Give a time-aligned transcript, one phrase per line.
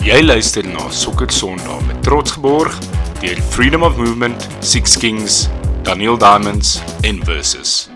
[0.00, 2.72] Jy luister na Sokker Sondag met trots geborg
[3.20, 5.48] deur Freedom of Movement, Six Kings,
[5.84, 7.88] Daniel Diamonds en Versus.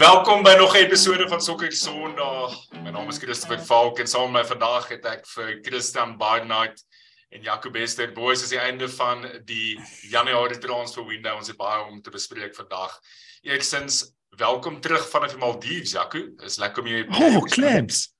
[0.00, 2.56] Welkom by nog 'n episode van Sokker Sondag.
[2.82, 6.80] My naam is Christopher Falk en saam met my vandag het ek vir Christian Barnard
[7.30, 8.12] en Jaco Bester.
[8.12, 9.78] Boys, is die einde van die
[10.10, 11.36] Januarie transfer window.
[11.36, 12.98] Ons het baie om te bespreek vandag.
[13.42, 16.18] Eerstens, welkom terug vanaf die Maldives, Jaco.
[16.44, 18.13] Is lekker om jou Oh, Clamps.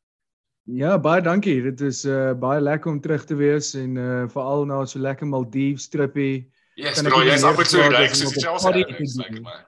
[0.64, 1.60] Ja, baie dankie.
[1.62, 5.27] Dit is uh baie lekker om terug te wees en uh veral na so lekker
[5.28, 6.48] Maldives trippie.
[6.74, 9.42] Yes, bro, jy's amper so dat soos like doen.
[9.42, 9.60] my.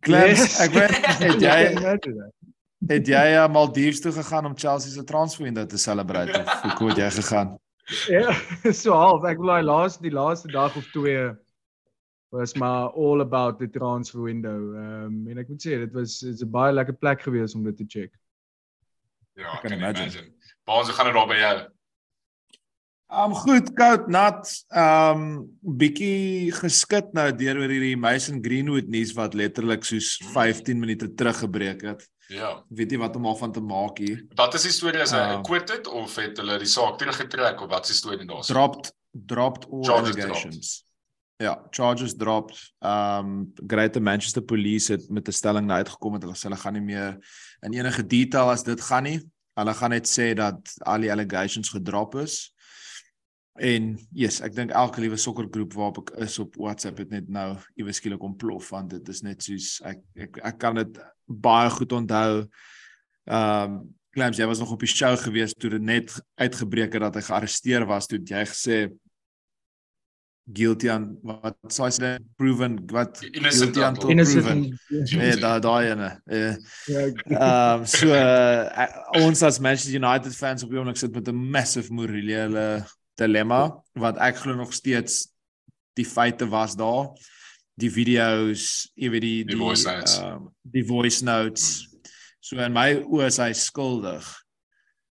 [0.00, 0.58] Yes.
[0.60, 2.32] ek weet het Ja, jy
[2.88, 6.72] het jy uh, Maldives toe gegaan om Chelsea se transfer window te celebrate of hoe
[6.72, 7.54] kom jy gegaan?
[8.08, 8.32] Ja,
[8.72, 9.24] so half.
[9.28, 11.32] Ek wil daai laaste die laaste dag of twee
[12.34, 14.72] was maar all about the transfer window.
[14.74, 17.76] Ehm um, en ek moet sê dit was 'n baie lekker plek gewees om dit
[17.76, 18.12] te check.
[19.34, 20.10] Ja, ek kan imagine.
[20.10, 20.32] imagine.
[20.64, 21.54] Baans, hoe gaan dit daar by jou?
[23.14, 25.24] Um goed, koud, nat, um
[25.60, 31.38] bietjie geskit nou deur oor hierdie Mason Greenwood nuus wat letterlik soos 15 minute terug
[31.44, 32.06] gebreek het.
[32.32, 32.64] Ja.
[32.72, 34.24] Weet nie wat om daarvan te maak hier.
[34.38, 37.70] Wat is die storie as hy Uh, acquitted of het hulle die saak teruggetrek of
[37.70, 38.42] wat is die storie daar?
[38.48, 40.83] Dropped dropped all Charges allegations.
[41.44, 42.72] Ja, charges dropped.
[42.80, 46.72] Um Greater Manchester Police het met 'n stelling na uitgekom het hulle sê hulle gaan
[46.72, 47.18] nie meer
[47.60, 49.20] in enige detail as dit gaan nie.
[49.54, 52.54] Hulle gaan net sê dat al die allegations gedrop is.
[53.54, 57.58] En yes, ek dink elke liewe sokkergroep waarop ek is op WhatsApp het net nou
[57.76, 61.92] iewes skielik ontplof want dit is net soos ek ek ek kan dit baie goed
[61.92, 62.48] onthou.
[63.26, 67.14] Um Clams, jy was nog op die show gewees toe dit net uitgebreek het dat
[67.14, 68.76] hy gearresteer was toe het jy gesê
[70.52, 74.74] guilty aan wat sê jy proven wat Innocent guilty until Innocent.
[74.88, 75.20] proven.
[75.24, 76.10] Ja, daai daai ene.
[76.28, 76.50] Ja.
[76.86, 78.88] Ja, Ehm um, so uh,
[79.24, 82.84] ons as Manchester United fans op die oomblik sit met 'n massive morele
[83.16, 85.28] dilemma wat ek glo nog steeds
[85.96, 87.08] die feite was daar.
[87.76, 90.18] Die video's, jy weet die Die voice notes.
[90.18, 91.88] ehm, die voice notes.
[92.40, 94.43] So in my oë is hy skuldig.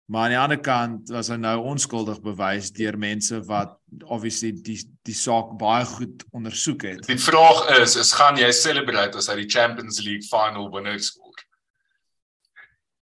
[0.07, 3.73] Maar aan die ander kant was hy nou onskuldig bewys deur mense wat
[4.05, 7.01] obviously die die saak baie goed ondersoek het.
[7.09, 11.35] Die vraag is, is gaan jy celebrate as hy die Champions League final winner skoor?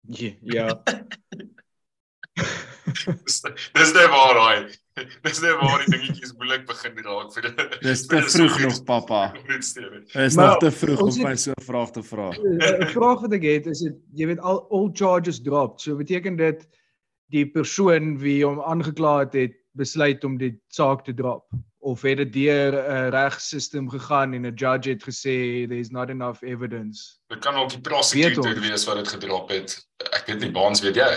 [0.07, 0.69] ja, ja.
[2.35, 3.41] Dis
[3.79, 4.55] dis net waar hy.
[5.25, 7.49] Dis net waar die dingetjies moeilik begin raak vir
[7.83, 9.21] Dis te vroeg nog pappa.
[9.49, 9.99] Dit stem.
[9.99, 12.31] Dit is Maar nog te vroeg om my so 'n vraag te vra.
[12.39, 15.81] 'n vraag wat ek het is dit jy weet al all charges dropped.
[15.81, 16.67] So beteken dit
[17.33, 21.45] die persoon wie hom aangekla het het besluit om die saak te drop
[21.85, 26.41] of het dit deur 'n regstelsel gegaan en 'n judge het gesê there's not enough
[26.43, 27.19] evidence.
[27.27, 29.87] Dit kan ook die prosecutor wees wat dit gedrop het.
[30.13, 31.11] Ek weet nie baans weet jy.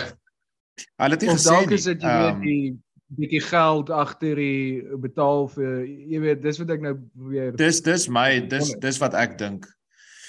[0.97, 1.75] Hulle het nie gesê dalk nie.
[1.75, 2.79] is dit jy Ehm, weet die
[3.17, 8.07] bietjie geld agter die betaal vir jy weet dis wat ek nou probeer Dis dis
[8.07, 9.65] my dis dis wat ek dink.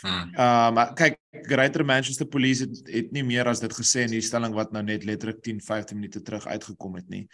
[0.03, 0.31] Hmm.
[0.34, 4.25] Uh maar kyk Greater Manchester Police het, het nie meer as dit gesê in die
[4.25, 7.27] stelling wat nou net letterlik 10 15 minute terug uitgekom het nie.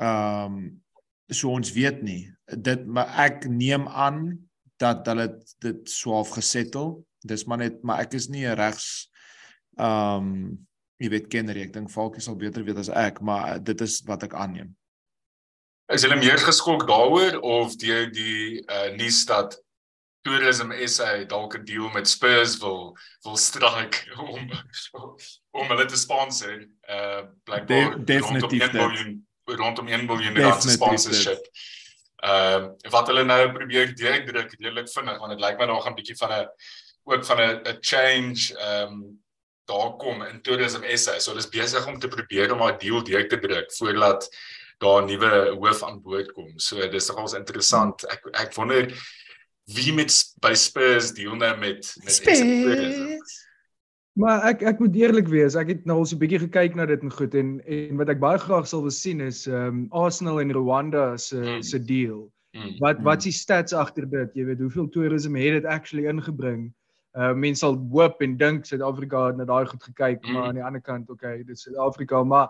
[0.00, 0.82] Um
[1.32, 2.26] so ons weet nie.
[2.46, 4.38] Dit maar ek neem aan
[4.82, 5.28] dat hulle
[5.62, 7.00] dit swaaf gesettel.
[7.24, 9.08] Dis maar net maar ek is nie 'n regs
[9.78, 10.66] um
[11.02, 11.58] jy weet kenner.
[11.58, 14.74] Ek dink Falkie sal beter weet as ek, maar dit is wat ek aanneem.
[15.92, 19.58] Is hulle meer geskok daaroor of die die uh nuus dat
[20.22, 24.50] Tourism SA dalk 'n deal met Spurs wil wil strike om
[25.50, 26.66] om hulle te sponsor.
[26.88, 28.72] Uh blykbaar De- definitief rondom 1 dit.
[28.72, 31.46] miljoen rondom 1 miljoen rand se Definitief sponsorship.
[32.22, 35.92] Ehm uh, wat hulle nou probeer deurdruk redelik vinnig want dit lyk my daar gaan
[35.92, 36.48] 'n bietjie van 'n
[37.04, 39.20] ook van 'n 'n change ehm um,
[39.64, 41.18] daar kom in Tourism SA.
[41.18, 44.28] So hulle is besig om te probeer om daai deal deur te druk voordat
[44.78, 46.58] daar 'n nuwe hoof aan boord kom.
[46.58, 48.04] So dis nogals interessant.
[48.04, 48.86] Ek ek wonder
[49.70, 50.10] wie met
[50.42, 53.18] by Spurs deel nou met met Tourism.
[54.12, 56.84] Maar ek ek moet eerlik wees, ek het nou al so 'n bietjie gekyk na
[56.86, 59.86] dit en goed en en wat ek baie graag sal wil sien is ehm um,
[59.90, 61.62] Arsenal en Rwanda se Mm.
[61.62, 62.30] se deal.
[62.52, 62.76] Hmm.
[62.80, 63.04] Wat Mm.
[63.04, 64.30] wat is die stats agter dit?
[64.34, 66.72] Jy weet hoeveel toerisme het dit actually ingebring?
[67.16, 70.32] Uh mense sal hoop en dink Suid-Afrika het na daai goed gekyk, Mm.
[70.32, 72.48] maar aan die ander kant, okay, dit is Suid-Afrika, maar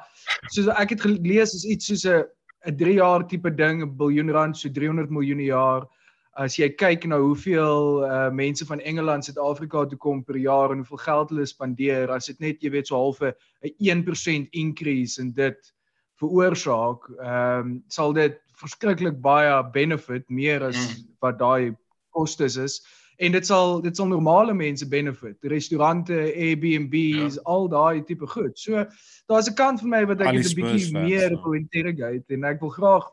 [0.51, 2.25] soos ek het gelees is iets soos 'n
[2.67, 5.87] 'n 3 jaar tipe ding, 'n biljoen rand, so 300 miljoen per jaar.
[6.35, 10.81] As jy kyk na hoeveel uh mense van Engeland Suid-Afrika toe kom per jaar en
[10.81, 15.21] hoeveel geld hulle spandeer, as dit net jy weet so half 'n 'n 1% increase
[15.21, 15.73] in dit
[16.17, 21.05] veroorsaak, ehm um, sal dit verskriklik baie benefit meer as Mm.
[21.21, 21.77] wat daai
[22.11, 22.81] kostes is.
[23.19, 25.37] en dit sal dit sal normale mense benefit.
[25.43, 27.43] Restaurante, Airbnbs, ja.
[27.45, 28.59] al daai tipe goed.
[28.59, 28.87] So
[29.29, 31.43] daar's 'n kant van my wat ek 'n bietjie meer ja.
[31.43, 33.05] wil interrogate en ek wil graag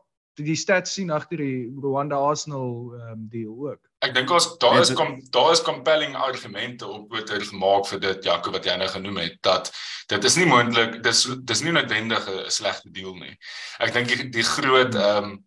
[0.45, 3.81] die stats sien agter die Rwanda Arsenal um, deal ook.
[4.05, 7.99] Ek dink ons daar is kom daar is compelling argumente op wat hy gemaak vir
[8.05, 9.71] dit Jaco wat jy nou genoem het dat
[10.07, 13.35] dit is nie moontlik dis dis nie noodwendig 'n slegte deal nie.
[13.79, 15.37] Ek dink die, die groot ehm um,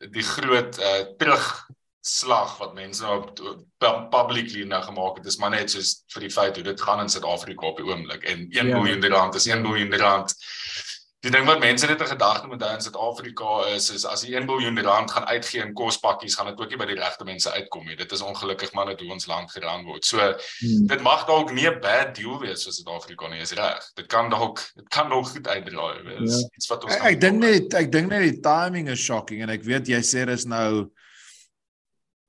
[0.00, 1.44] die groot uh, terug
[2.00, 3.18] slag wat mense nou
[4.10, 7.12] publicly nou gemaak het, dis maar net soos vir die feit hoe dit gaan in
[7.12, 8.62] Suid-Afrika op die oomblik en 1 ja.
[8.72, 10.34] miljoen rand is 1 miljoen rand.
[11.20, 14.38] Die ding wat mense net in gedagte moet hou in Suid-Afrika is is as jy
[14.38, 17.52] 1 miljoen rand gaan uitgee in kospakkies, gaan dit ook nie by die regte mense
[17.52, 17.96] uitkom nie.
[17.98, 20.08] Dit is ongelukkig maar net hoe ons land geraan word.
[20.08, 20.86] So hmm.
[20.88, 23.84] dit mag dalk nie 'n bad deal wees vir Suid-Afrika nie, is reg.
[24.00, 26.40] Dit kan dalk dit kan nog goed uitdraai wees.
[26.40, 26.48] Ja.
[26.56, 29.52] Iets wat ons Ek, ek dink net ek dink net die timing is shocking en
[29.52, 30.88] ek weet jy sê dis nou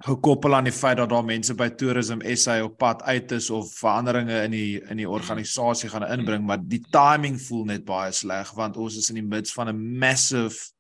[0.01, 3.69] gekoppel aan die feit dat daar mense by Tourism SA op pad uit is of
[3.77, 8.53] veranderinge in die in die organisasie gaan inbring, maar die timing voel net baie sleg
[8.57, 10.71] want ons is in die midde van 'n massive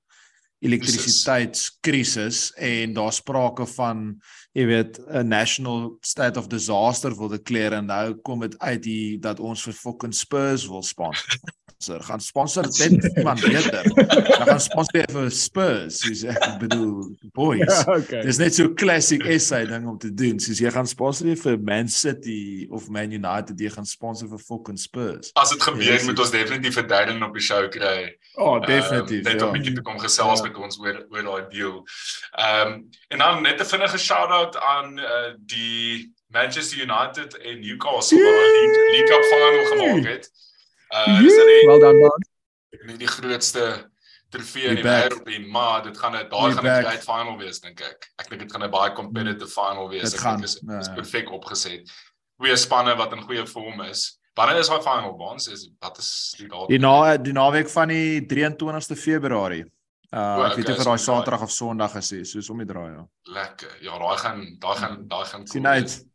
[0.61, 4.21] elektrisiteitskrisis en daar sprake van
[4.53, 9.19] jy weet 'n national state of disaster wil declare en nou kom dit uit die
[9.19, 11.39] dat ons vir fucking Spurs wil sponsor
[11.81, 13.93] sponsor, gaan sponsor dit iemand beter.
[13.93, 17.65] Dan gaan sponsor vir Spurs, soos ek bedoel, boys.
[17.65, 18.21] Ja, okay.
[18.25, 20.39] Dis net so classic SA ding om te doen.
[20.39, 24.79] Soos jy gaan sponsor vir Man City of Man United, jy gaan sponsor vir fucking
[24.79, 25.33] Spurs.
[25.39, 28.11] As dit gebeur, yes, moet ons definitief vir Darren op die show kry.
[28.37, 29.25] Oh, definitief.
[29.25, 29.47] Um, net ja.
[29.47, 30.47] om bietjie te kom gesels ja.
[30.47, 31.81] met ons oor oor daai deal.
[32.37, 32.79] Ehm um,
[33.11, 38.69] en dan net 'n vinnige shout-out aan uh, die Manchester United en Newcastle wat die
[38.91, 40.31] League Cup final gemaak het.
[40.91, 42.27] Uh dis die Well done man.
[42.87, 43.91] Nie die grootste
[44.31, 47.59] trofee in die wêreld nie, maar dit gaan 'n daar gaan 'n great final wees
[47.59, 48.11] dink ek.
[48.19, 50.11] Ek dink dit gaan 'n baie competitive final wees.
[50.11, 51.91] Dit gaan, ek dink dit is, is perfek opgeset.
[52.39, 54.19] Goeie spanne wat in goeie vorm is.
[54.33, 55.47] Wanneer is daai final bonds?
[55.47, 56.67] Is wat is die datum?
[56.67, 59.65] Die na die naweek van die 23ste Februarie.
[60.11, 63.03] Uh ek weet nie of daai Saterdag of Sondag is, soos om die draai ja.
[63.31, 63.77] Lekker.
[63.81, 65.51] Ja, daai gaan daai gaan daai gaan cool.
[65.51, 66.05] Sien uit.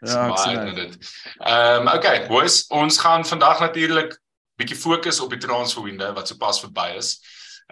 [0.00, 0.96] Ja, ek sien dit.
[1.38, 4.16] Ehm okay, boys, ons gaan vandag natuurlik
[4.56, 7.16] bietjie fokus op die transferwinde wat sopas verby is.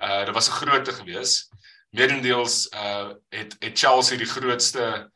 [0.02, 1.48] Uh dit was 'n grootte gewees.
[1.90, 5.10] Medendeels uh het het Chelsea die grootste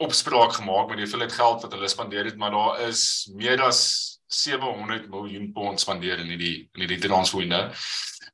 [0.00, 3.80] opspraak gemaak met die hoeveelheid geld wat hulle spandeer het, maar daar is meer as
[4.26, 7.70] 700 miljoen pond spandeer in hierdie in hierdie transferwinde.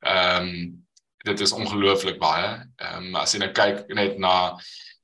[0.01, 0.85] Ehm um,
[1.27, 2.49] dit is ongelooflik baie.
[2.75, 4.35] Ehm um, as jy nou kyk net na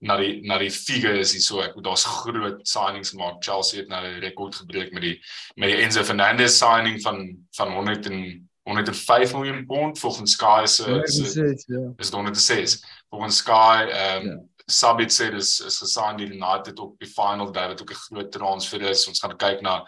[0.04, 3.40] na die na die figures hier so ek daar's groot signings gemaak.
[3.44, 5.18] Chelsea het nou 'n rekord gebreek met die
[5.56, 10.00] met die Enzo Fernandez signing van van 100 en 105 miljoen pond.
[10.00, 11.02] Volgens Sky se ja.
[11.04, 17.00] is dit 106 volgens Sky ehm um, Sabit sê dis is gesign die United op
[17.00, 19.08] die final day wat ook 'n groot transfer is.
[19.08, 19.86] Ons gaan kyk na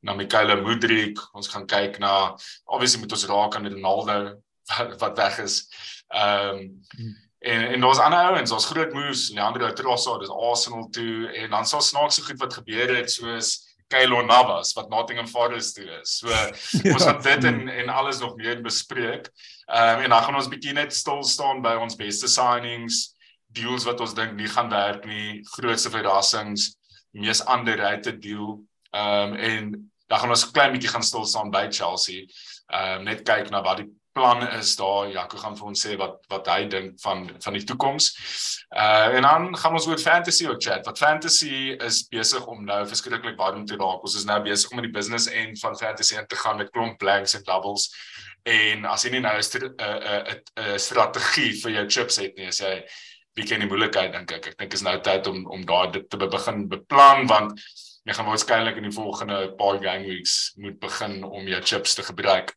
[0.00, 5.16] na Mikaela Mudrik ons gaan kyk na obviously moet ons raak aan Ronaldo wat, wat
[5.16, 5.68] weg is.
[6.08, 10.88] Ehm um, hmm En en daar's ander ouens, daar's groot moves, Leandro Trossard, dis Arsenal
[10.92, 13.54] toe en dan sal snaakse goed wat gebeur het soos
[13.90, 16.18] Kylo Navas wat Nottingham Forest toe is.
[16.18, 16.50] So ja.
[16.94, 19.30] ons gaan dit en en alles nog meer bespreek.
[19.66, 23.14] Ehm um, en dan gaan ons bietjie net stil staan by ons beste signings,
[23.56, 26.74] deals wat ons dink nie gaan werk nie, grootste verrassings,
[27.10, 28.60] mees underrated deal.
[28.90, 29.72] Ehm um, en
[30.10, 32.28] dan gaan ons klein bietjie gaan stil staan by Chelsea.
[32.68, 35.08] Ehm um, net kyk na wat die planne is daar.
[35.10, 38.10] Jaco gaan vir ons sê wat wat hy dink van van die toekoms.
[38.70, 40.86] Uh en dan gaan ons oor fantasy ook chat.
[40.86, 44.02] Wat fantasy is besig om nou verskriklik warm te raak.
[44.06, 46.70] Ons is nou besig om in die business end van fantasy in te gaan met
[46.70, 47.90] klomp blanks en doubles.
[48.48, 52.60] En as jy nie nou 'n 'n 'n strategie vir jou chips het nie, as
[52.60, 52.84] jy
[53.36, 54.46] bietjie in die moeilikheid dink ek.
[54.52, 57.60] Ek dink is nou tyd om om daai dit te begin beplan want
[58.08, 62.02] jy gaan waarskynlik in die volgende paar game weeks moet begin om jou chips te
[62.02, 62.54] gebruik.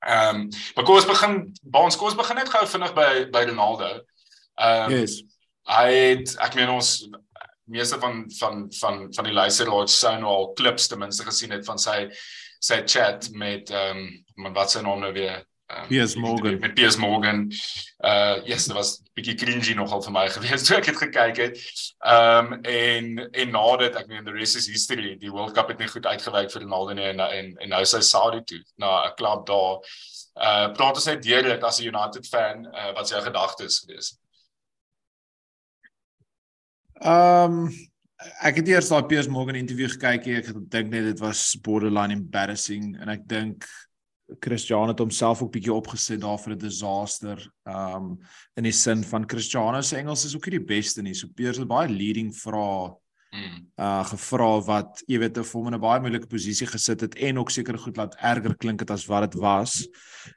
[0.00, 1.34] Ehm, um, maar kom ons begin,
[1.72, 3.90] ons kom ons begin net gou vinnig by by Ronaldo.
[4.56, 5.20] Ehm um, yes.
[5.70, 6.94] Hy het ek meen ons
[7.70, 11.66] meeste van van van van die luisteraars sou nou al klips ten minste gesien het
[11.68, 12.08] van sy
[12.60, 14.02] sy chat met ehm
[14.40, 15.44] um, wat sy naam nou weer
[15.76, 17.52] Um, Piers Morgan met Piers Morgan.
[17.98, 21.60] Uh yes, dit was bietjie cringy nogal vir my gewees toe ek dit gekyk het.
[22.00, 25.14] Um en en na dit, ek meen the rest is history.
[25.20, 28.00] Die World Cup het nie goed uitgewerk vir Ronaldo nie en en en nou sy
[28.06, 29.78] Saudi toe na 'n klub daar.
[30.40, 34.16] Uh praat ons net deur dit as 'n United fan, uh wat sy gedagtes gewees.
[37.00, 37.70] Um
[38.42, 40.26] ek het eers daai Piers Morgan interview gekyk.
[40.26, 43.68] Ek dink net dit was borderline embarrassing en ek dink
[44.40, 47.50] Christian het homself ook bietjie opgesit daar vir 'n disaster.
[47.66, 48.18] Um
[48.56, 51.14] in die sin van Christian se Engels is ook nie die beste nie.
[51.14, 52.94] So Piers het baie leading vra
[53.30, 53.66] Mm.
[53.78, 57.38] uh gevra wat jy weet of hom in 'n baie moeilike posisie gesit het en
[57.38, 59.88] ook seker goed laat erger klink het as wat dit was.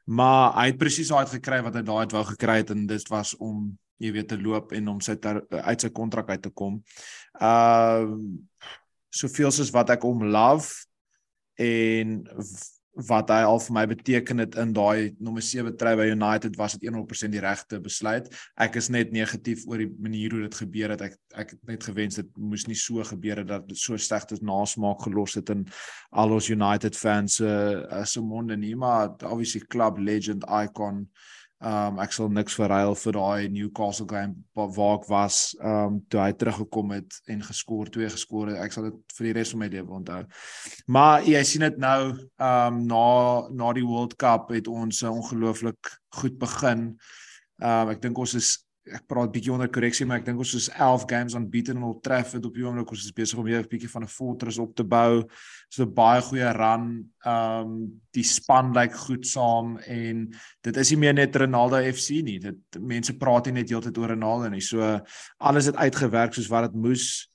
[0.06, 3.08] Maar hy het presies daai gekry wat hy daai het wou gekry het en dit
[3.10, 6.50] was om jy weet te loop en om sy ter, uit sy kontrak uit te
[6.50, 6.84] kom.
[7.42, 8.14] Uh
[9.10, 10.86] soveel soos wat ek hom love
[11.58, 12.24] en
[12.94, 16.76] wat hy al vir my beteken het in daai nommer 7 try by United was
[16.78, 18.30] dit 100% die regte besluit.
[18.62, 21.02] Ek is net negatief oor die manier hoe dit gebeur het.
[21.02, 24.38] Ek ek het net gewens dit moes nie so gebeur het dat dit so slegte
[24.46, 25.66] nasmaak gelos het in
[26.12, 31.08] al ons United fans se uh, se monde nie, maar obviously club legend icon
[31.64, 36.34] Um ek sal niks verruil vir daai Newcastle game waar ek was um toe hy
[36.36, 38.60] teruggekom het en geskoor twee geskoor het.
[38.66, 40.20] Ek sal dit vir die res van my lewe onthou.
[40.92, 43.08] Maar jy sien dit nou um na
[43.56, 46.90] na die World Cup het ons ongelooflik goed begin.
[47.64, 50.68] Um ek dink ons is ek praat bietjie onder korreksie maar ek dink ons is
[50.74, 53.70] 11 games unbeaten in Old Trafford op die oomblik ons is besig om weer 'n
[53.70, 55.24] bietjie van 'n fortress op te bou.
[55.70, 57.10] So 'n baie goeie run.
[57.26, 62.22] Ehm um, die span lyk goed saam en dit is nie meer net Ronaldo FC
[62.24, 62.40] nie.
[62.40, 64.62] Dit mense praat nie net heeltyd oor Ronaldo nie.
[64.62, 65.00] So
[65.40, 67.32] alles het uitgewerk soos wat dit moes.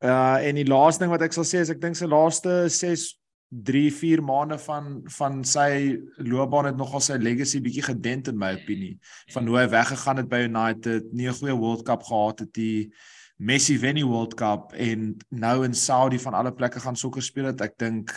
[0.00, 3.17] Uh en die laaste ding wat ek sal sê is ek dink sy laaste 6
[3.48, 8.52] 3 4 maande van van sy loopbaan het nogal sy legacy bietjie gedent in my
[8.58, 8.98] opinie
[9.32, 12.92] van hoe hy weggegaan het by United, nie 'n goeie World Cup gehad het die
[13.38, 17.44] Messi wen die World Cup en nou in Saudi van alle plekke gaan sokker speel
[17.44, 17.60] het.
[17.60, 18.10] Ek dink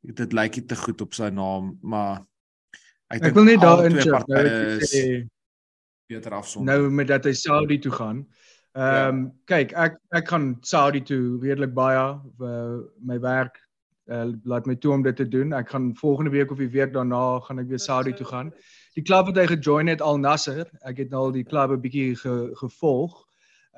[0.00, 2.24] dit lyk nie te goed op sy naam, maar
[3.12, 3.98] ek, ek wil net daarin
[4.88, 5.02] sê
[6.08, 6.78] beter afsonder.
[6.78, 8.24] Nou met dat hy Saudi toe gaan.
[8.72, 9.44] Ehm um, ja.
[9.52, 12.04] kyk, ek ek gaan Saudi toe redelik baie
[12.40, 13.60] uh, my werk
[14.08, 15.52] uh, laat my toe om dit te doen.
[15.52, 18.52] Ek gaan volgende week of die week daarna gaan ek weer Saudi toe gaan.
[18.96, 21.80] Die klub wat hy gejoin het Al Nassr, ek het nou al die klub 'n
[21.80, 23.24] bietjie ge, gevolg.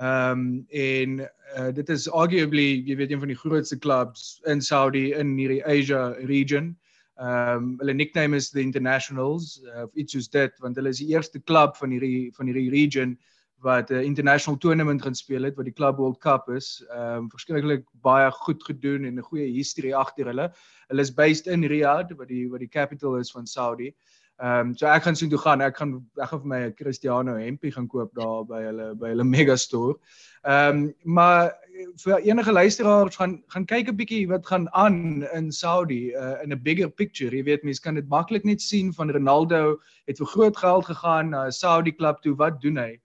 [0.00, 1.18] Ehm um, en
[1.58, 5.64] uh, dit is arguably jy weet een van die grootste clubs in Saudi in hierdie
[5.64, 6.76] Asia region.
[7.20, 11.02] Ehm um, hulle nickname is the Internationals uh, of iets soos dit want hulle is
[11.02, 13.18] die eerste klub van hierdie van hierdie region
[13.60, 16.84] wat 'n uh, international tournament gaan speel het wat die Club World Cup is.
[16.88, 20.52] Ehm um, verskriklik baie goed gedoen en 'n goeie history agter hulle.
[20.88, 23.94] Hulle is based in Riyadh wat die wat die capital is van Saudi.
[24.40, 25.60] Ehm um, so ek gaan sien toe gaan.
[25.60, 29.08] Ek gaan ek gaan vir my 'n Cristiano hempie gaan koop daar by hulle by
[29.08, 29.98] hulle mega store.
[30.44, 31.52] Ehm um, maar
[32.04, 36.52] vir enige luisteraars gaan gaan kyk 'n bietjie wat gaan aan in Saudi uh, in
[36.52, 37.36] 'n bigger picture.
[37.36, 39.76] Jy weet mense kan dit maklik net sien van Ronaldo
[40.06, 42.34] het vir groot geld gegaan na 'n Saudi klub toe.
[42.34, 43.00] Wat doen hy?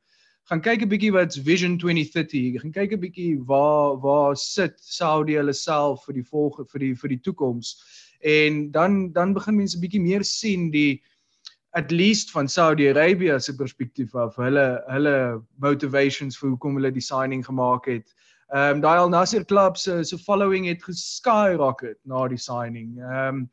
[0.50, 2.60] Gaan kyk 'n bietjie wat's Vision 2030.
[2.62, 6.94] Gaan kyk 'n bietjie waar waar sit Saudi hulle self vir die volgende vir die
[6.96, 7.76] vir die toekoms.
[8.22, 11.02] En dan dan begin mense bietjie meer sien die
[11.74, 17.46] at least van Saudi-Arabië se perspektief af hulle hulle motivations vir hoekom hulle die signing
[17.46, 18.14] gemaak het.
[18.54, 23.00] Ehm um, daai Al Nassr klub se se following het geskyrocket na die signing.
[23.02, 23.50] Ehm um,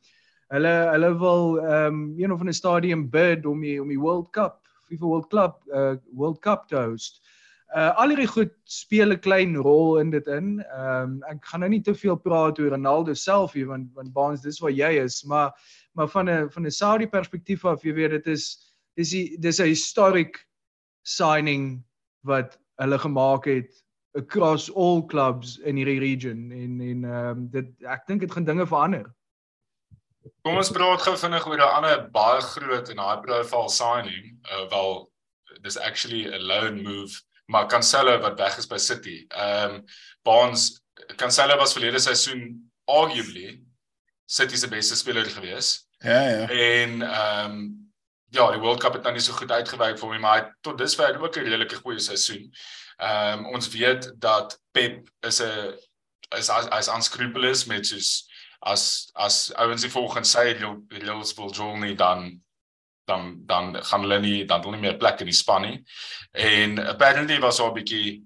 [0.52, 4.30] hulle hulle wil ehm um, een of 'n stadium bid om die om die World
[4.30, 4.61] Cup
[4.92, 7.22] FIFA World Cup uh World Cup te host.
[7.72, 10.58] Uh al hierdie goed speel 'n klein rol in dit in.
[10.60, 14.12] Ehm um, ek gaan nou nie te veel praat oor Ronaldo self hier want want
[14.12, 15.56] Baans dis waar jy is, maar
[15.96, 19.60] maar van 'n van 'n Saudi perspektief af, jy weet dit is dis die dis
[19.60, 20.44] 'n historic
[21.02, 21.82] signing
[22.24, 23.72] wat hulle gemaak het
[24.14, 28.44] across all clubs in hierdie region en en ehm um, dit ek dink dit gaan
[28.44, 29.08] dinge verander.
[30.42, 34.68] Kom ons praat gou vinnig oor 'n ander baie groot en high profile signing, uh,
[34.70, 35.10] wel
[35.62, 39.24] dis actually a loan move, maar Cancelo wat weg is by City.
[39.28, 39.84] Ehm um,
[40.22, 40.82] Barnes
[41.16, 43.60] Cancelo was verlede seisoen arguably
[44.26, 45.88] City se beste speler gewees.
[45.98, 46.48] Ja ja.
[46.48, 47.92] En ehm um,
[48.30, 50.44] ja, die World Cup het nou nie so goed uitgewerk vir hom nie, maar hy
[50.60, 52.52] tot dusver ook 'n redelike goeie seisoen.
[52.96, 55.74] Ehm um, ons weet dat Pep is 'n
[56.36, 58.31] is as unscrupulous met soos
[58.62, 62.40] as as ouens die volgens sy join nie dan
[63.10, 65.78] dan dan gaan hulle nie dan hulle nie meer plek in die span nie.
[66.32, 68.22] En apparently was daar 'n bietjie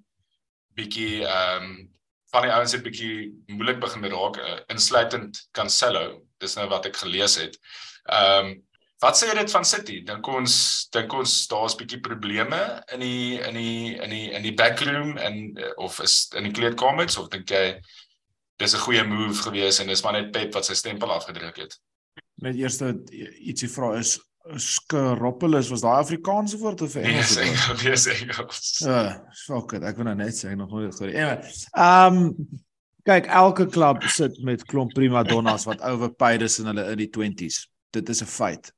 [0.77, 1.95] bietjie ehm um,
[2.33, 6.23] van die ouens het bietjie moeilik begin raak uh, insluitend Cancelo.
[6.39, 7.59] Dis nou wat ek gelees het.
[8.05, 8.65] Ehm um,
[8.99, 10.03] wat sê dit van City?
[10.05, 14.55] Dink ons dink ons daar's bietjie probleme in die in die in die in die
[14.55, 17.81] backroom en of is in die kleedkamers of dink jy
[18.57, 21.79] dis 'n goeie move gewees en dis maar net Pep wat sy stempel afgedruk het.
[22.35, 22.95] Net eerste
[23.41, 24.19] ietsie vra is
[24.55, 27.35] Skropolis was daai Afrikaanse woord of Engels?
[27.37, 28.79] Nee, Engels, nee, Engels.
[28.79, 31.13] Ja, fuck it, ek wil nou net sê nog nooit gehoor.
[31.17, 32.31] Ehm um,
[33.07, 37.11] kyk, elke klub sit met klomp prima donnas wat overpaid is in hulle in die
[37.11, 37.67] 20s.
[37.95, 38.73] Dit is 'n feit.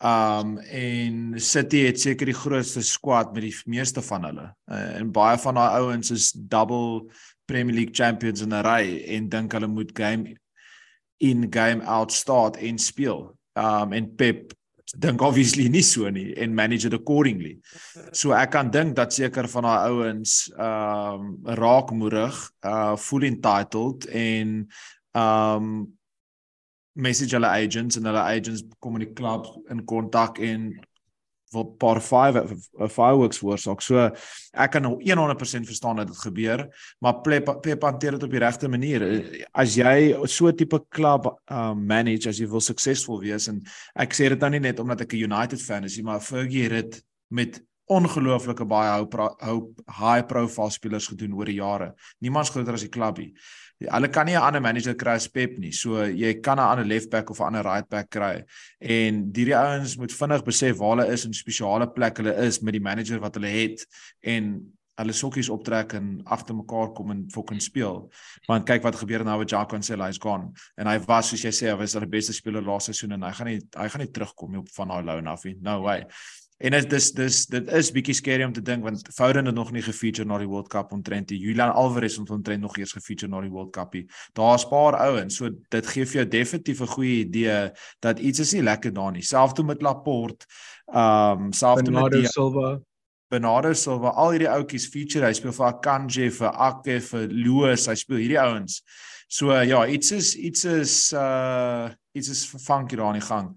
[0.00, 4.46] Um en City het seker die grootste squad met die meeste van hulle.
[4.66, 7.10] Uh, en baie van daai ouens is double
[7.50, 10.36] Premier League champions in 'n ry en dink hulle moet game
[11.20, 13.36] in game out start en speel.
[13.58, 14.54] Um en Pep
[14.98, 17.58] dink obviously nie so nie en manage it accordingly.
[18.12, 24.68] So ek kan dink dat seker van daai ouens um raakmoedig, uh full entitled en
[25.14, 25.90] um
[26.94, 30.72] message hulle agents en hulle agents kom in die klub in kontak en
[31.54, 32.52] wil paar 5
[32.88, 33.82] fireworks veroorsaak.
[33.82, 34.10] So
[34.52, 36.66] ek kan 100% verstaan dat dit gebeur,
[37.00, 39.06] maar Pep Pep hanteer dit op die regte manier.
[39.52, 43.62] As jy so 'n tipe klub uh, manage as jy wil suksesvol wees en
[43.94, 46.68] ek sê dit nou nie net omdat ek 'n United fan is nie, maar Fergie
[46.68, 49.06] het dit met ongelooflike baie hou
[49.40, 49.56] hou
[49.98, 51.94] high profile spelers gedoen oor die jare.
[52.20, 53.34] Niemands groter as die klubie.
[53.80, 55.72] Hulle kan nie 'n ander manager kry as Pep nie.
[55.72, 58.44] So jy kan 'n ander left back of 'n ander right back kry.
[58.80, 62.72] En hierdie ouens moet vinnig besef waar hulle is en spesiale plek hulle is met
[62.72, 63.86] die manager wat hulle het
[64.22, 68.10] en hulle sokkies optrek en agter mekaar kom en fucking speel.
[68.48, 70.52] Want kyk wat gebeur nou met Jacques Cancelo, hy's gone.
[70.76, 73.32] En hy was soos jy sê, hy was hulle beste speler laaste seisoen en hy
[73.32, 75.56] gaan nie hy gaan nie terugkom op van daai loan af nie.
[75.60, 76.04] No way.
[76.60, 79.70] En dit dis dis dit is bietjie scary om te dink want Foden het nog
[79.72, 83.30] nie gefeature na die World Cup ontrent die Julian Alvarez het ontrent nog eers gefeature
[83.32, 83.96] na die World Cup.
[84.36, 88.52] Daar's paar ouens, so dit gee vir jou definitief 'n goeie idee dat iets is
[88.52, 89.22] nie lekker daar nie.
[89.22, 90.46] Selfs met Laporte,
[90.92, 92.78] ehm um, selfs met Bernardo Silva.
[93.30, 97.94] Bernardo Silva, al hierdie ouetjies feature, hy speel vir Akanji, vir Ake, vir Lewis, hy
[97.94, 98.82] speel hierdie ouens.
[99.28, 103.54] So ja, iets is iets is uh iets is funky daar aan die gang.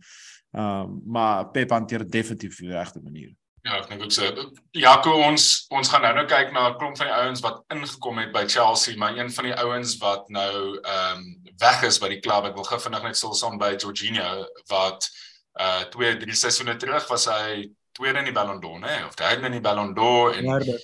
[0.54, 3.32] Ehm um, maar Pep hanteer definitief die regte manier.
[3.64, 4.50] Ja, ek dink ook so.
[4.76, 8.18] Jaco ons ons gaan nou nou kyk na 'n klomp van die ouens wat ingekom
[8.20, 12.10] het by Chelsea, maar een van die ouens wat nou ehm um, weg is by
[12.12, 12.46] die klub.
[12.46, 15.10] Ek wil gou vinnig net stil staan by Jorginho wat
[15.60, 19.06] uh twee drie seisoene terug was hy tweede in die Ballon d'Or, né?
[19.08, 20.78] Of hy het in die Ballon d'Or en Derde.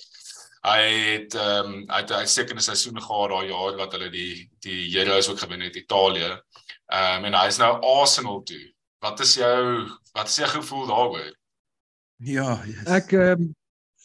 [0.63, 0.81] hy
[1.13, 4.97] het ehm um, hy het 'n sekere seisoen gehad daai jaar wat hulle die die
[4.97, 6.31] Euros ook gewen het Italië.
[6.87, 8.65] Ehm um, en hy's nou Arsenal toe.
[8.99, 11.31] Wat is jou wat is jou gevoel daaroor?
[12.17, 12.83] Ja, yes.
[12.91, 13.47] Ek ehm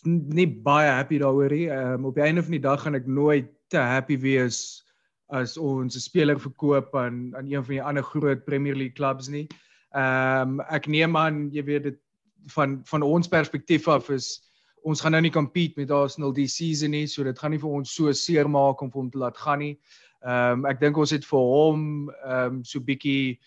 [0.07, 1.67] um, nie baie happy daaroor nie.
[1.67, 4.85] Ehm um, op die einde van die dag gaan ek nooit te happy wees
[5.35, 9.29] as ons 'n speler verkoop aan aan een van die ander groot Premier League clubs
[9.29, 9.49] nie.
[9.95, 11.99] Ehm um, ek neem aan jy weet dit
[12.55, 14.45] van van ons perspektief af is
[14.85, 17.71] ons gaan nou nie compete met Arsenal die season nie, so dit gaan nie vir
[17.71, 19.79] ons so seer maak om vir hom te laat gaan nie.
[20.23, 23.41] Ehm um, ek dink ons het vir hom ehm um, so bietjie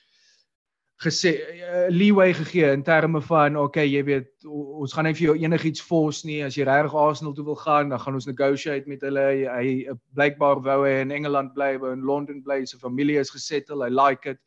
[1.03, 5.35] gesê uh, leeway gegee in terme van okay jy weet ons gaan nie vir jou
[5.37, 6.39] enigiets force nie.
[6.41, 9.21] As jy regtig Arsenal toe wil gaan dan gaan ons negotiate met hulle.
[9.21, 12.63] Hy, hy blykbaar wou hy in Engeland bly by in Londen bly.
[12.65, 14.41] Sy familie is gesettle hy like it.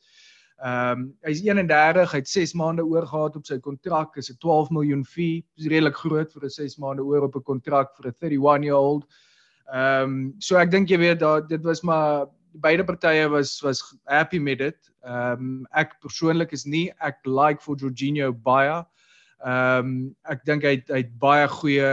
[0.60, 4.18] Ehm um, hy's 31 hy't 6 maande oor gehad op sy kontrak.
[4.18, 5.44] Is 'n 12 miljoen fee.
[5.56, 8.76] Is redelik groot vir 'n 6 maande oor op 'n kontrak vir 'n 31 year
[8.76, 9.06] old
[9.70, 13.82] ehm um, so ek dink jy weet dat dit was maar beide partye was was
[14.06, 14.90] happy met dit.
[15.04, 18.80] Ehm um, ek persoonlik is nie ek like vir Jorginho baie.
[19.44, 21.92] Ehm um, ek dink hy hy het baie goeie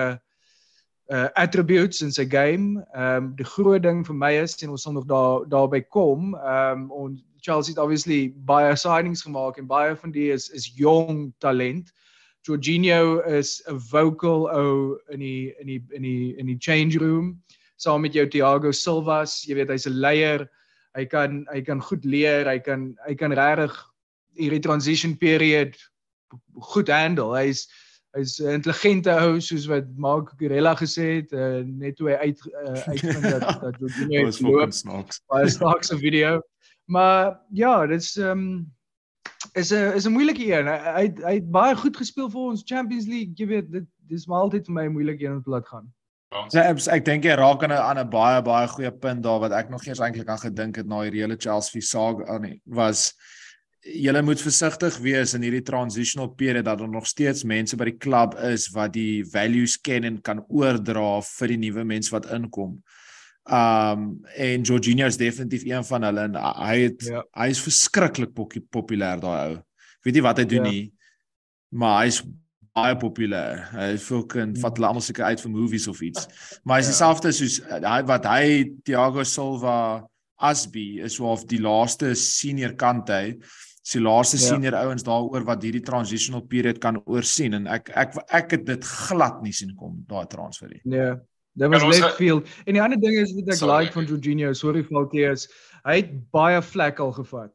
[1.08, 2.84] uh attributes in sy game.
[2.94, 6.36] Ehm um, die groot ding vir my is en ons sal nog daar daarby kom.
[6.36, 10.68] Ehm um, ons Chelsea het obviously baie signings gemaak en baie van die is is
[10.76, 11.94] jong talent.
[12.48, 17.42] Jorginho is 'n vocal ou in die in die in die in die change room
[17.78, 20.48] saam met jou Thiago Silva's, jy weet hy's 'n leier.
[20.98, 23.76] Hy kan hy kan goed leer, hy kan hy kan regtig
[24.38, 25.78] hierdie transition period
[26.74, 27.36] goed handle.
[27.38, 27.68] Hy's
[28.18, 32.40] hy's 'n intelligente ou soos wat Mark Gorella gesê het, uh, net toe hy uit
[32.48, 35.22] uh, uitvind dat dat Jorginho was fucking snacks.
[35.30, 36.42] Baie snacks 'n video.
[36.86, 38.74] Maar ja, dit's ehm um,
[39.54, 40.68] is 'n is 'n moeilike een.
[40.68, 43.36] Hy hy het baie goed gespeel vir ons Champions League.
[43.36, 45.94] Jy weet, dit dis maar altyd vir my 'n moeilike een om te laat gaan.
[46.28, 49.40] So, ek ek dink jy raak aan 'n aan 'n baie baie goeie punt daar
[49.40, 53.14] wat ek nog eers eintlik aan gedink het na hierdie hele Chelsea saga nee, was
[53.82, 57.98] julle moet versigtig wees in hierdie transitional period dat daar nog steeds mense by die
[57.98, 62.82] klub is wat die values ken en kan oordra vir die nuwe mense wat inkom.
[63.48, 67.24] Um en Jorginho is definitief een van hulle en hy het ja.
[67.40, 69.56] hy is verskriklik populêr daai ou.
[70.04, 70.72] Weet jy wat hy doen ja.
[70.72, 70.84] nie?
[71.72, 72.20] Maar hy's
[72.78, 73.64] baie populêr.
[73.74, 76.28] Hy fucking vat hulle almal seker uit vir movies of iets.
[76.64, 76.96] Maar hy's ja.
[76.96, 78.44] dieselfde soos hy wat hy
[78.88, 79.78] Thiago Silva
[80.38, 83.38] Asbi is so of die laaste senior kant hy
[83.88, 84.52] sy laaste ja.
[84.52, 88.92] senior ouens daaroor wat hierdie transitional period kan oorsien en ek ek ek het dit
[89.08, 90.84] glad nie sien kom daai transfer nie.
[90.86, 91.16] Nee.
[91.58, 92.50] Dit was left field.
[92.70, 93.78] En die ander ding is wat ek sorry.
[93.88, 95.48] like van Jorginho, sorry Falkie is,
[95.88, 97.50] hy het baie vlek al gevat.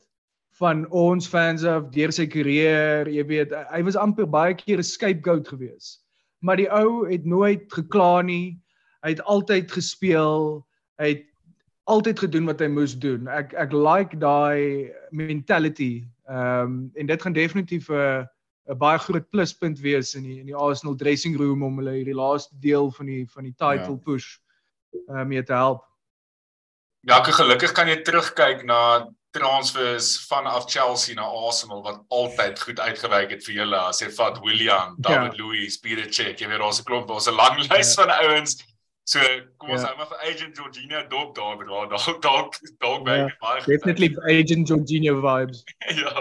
[0.61, 4.85] Van ons fans af deur sy karier, jy weet, hy was amper baie keer 'n
[4.85, 5.99] scapegoat gewees.
[6.43, 8.59] Maar die ou het nooit gekla nie.
[9.03, 10.67] Hy het altyd gespeel.
[10.99, 11.25] Hy het
[11.85, 13.29] altyd gedoen wat hy moes doen.
[13.29, 16.05] Ek ek like daai mentality.
[16.29, 18.25] Ehm um, en dit gaan definitief 'n uh,
[18.71, 22.15] 'n baie groot pluspunt wees in die in die Arsenal dressing room om hulle hierdie
[22.15, 24.03] laaste deel van die van die title ja.
[24.05, 24.39] push
[25.09, 25.83] uh, mee te help.
[27.03, 32.81] Ja, ek gelukkig kan jy terugkyk na transfers vanaf Chelsea na Arsenal wat altyd goed
[32.81, 33.81] uitgewerk het vir julle.
[33.89, 35.09] As jy vat William, ja.
[35.09, 35.45] David ja.
[35.45, 38.03] Luiz, Peter Cech, jy weet ons 'n klomp, ons 'n lang lys ja.
[38.03, 38.61] van ouens
[39.05, 39.19] So
[39.59, 43.17] kom ons hou maar vir Agent Georgina dop daar by daar dalk dalk dalk by
[43.43, 43.63] baie.
[43.67, 45.65] Definitely Agent Georgina vibes.
[46.01, 46.13] ja.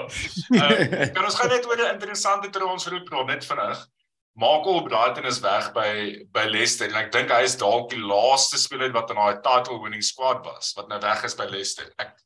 [0.57, 3.85] Uh, kan ons gaan net oor 'n interessante transfer praat net vinnig.
[4.33, 8.57] Michael Brighton is weg by by Leicester en ek dink hy is dalk die laaste
[8.57, 11.85] speler wat in daai title winning squad was wat nou weg is by Leicester.
[12.01, 12.17] Ek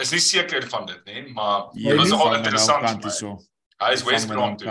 [0.00, 3.06] is nie seker van dit nie, maar dit was al interessant.
[3.80, 4.68] Hy is West Brom toe.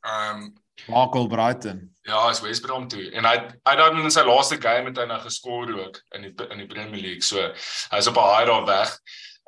[0.00, 0.50] Ehm um,
[0.88, 1.90] Michael Brighton.
[2.02, 4.98] Ja, hy's West Brom toe en hy hy het dan in sy laaste game met
[4.98, 7.26] hy nou geskor ook in die in die Premier League.
[7.26, 7.50] So
[7.92, 8.94] hy's op 'n high daar weg.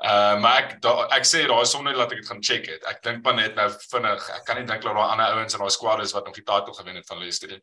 [0.03, 2.85] Uh maar ek da, ek sê daai sonder dat ek dit gaan check het.
[2.91, 4.29] Ek dink maar net nou vinnig.
[4.37, 6.45] Ek kan nie dink dat daar ander ouens in daai squad is wat nog die
[6.45, 7.61] titel gewen het van Leicester nie.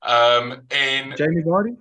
[0.00, 1.76] Ehm um, en Jamie Vardy?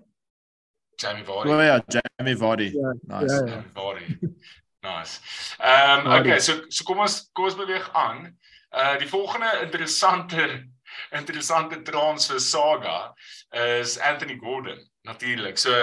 [0.96, 1.52] Jamie Vardy.
[1.52, 2.72] Oh ja, Jamie Vardy.
[2.72, 3.34] Yeah, nice.
[3.34, 3.50] Yeah, yeah.
[3.50, 4.64] Jamie Vardy.
[4.86, 5.20] Nice.
[5.60, 8.30] Ehm um, okay, so so kom ons kom ons beweeg aan.
[8.72, 10.48] Uh die volgende interessante
[11.20, 13.14] interessante transfer saga
[13.52, 15.58] is Anthony Gordon natuurlik.
[15.58, 15.74] So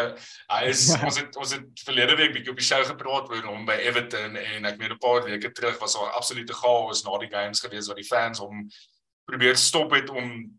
[0.53, 3.67] hy is ons het ons het verlede week bietjie op die show gepraat oor hom
[3.69, 7.31] by Everton en ek meen 'n paar weke terug was daar absolute chaos na die
[7.33, 8.67] games gewees wat die fans hom
[9.29, 10.51] probeer stop het om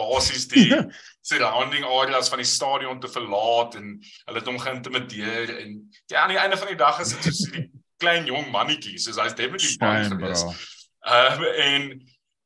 [0.00, 0.68] basies die
[1.30, 5.76] surrounding areas van die stadion te verlaat en hulle het hom geïntimideer en
[6.10, 7.68] ja aan die einde van die dag is dit so die
[8.00, 10.48] klein jong mannetjie soos hy's definitief bang geweest.
[11.00, 11.92] Ehm uh, en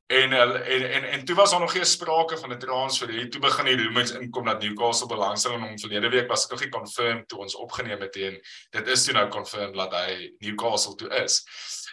[0.06, 3.28] En en en en toe was daar nog geen sprake van 'n transfer nie.
[3.28, 6.60] Toe begin die rumors inkom dat Newcastle belangstel in hom verlede week was dit nog
[6.60, 8.40] nie confirmed toe ons opgeneem het en
[8.70, 11.46] dit is toe nou confirmed dat hy Newcastle toe is.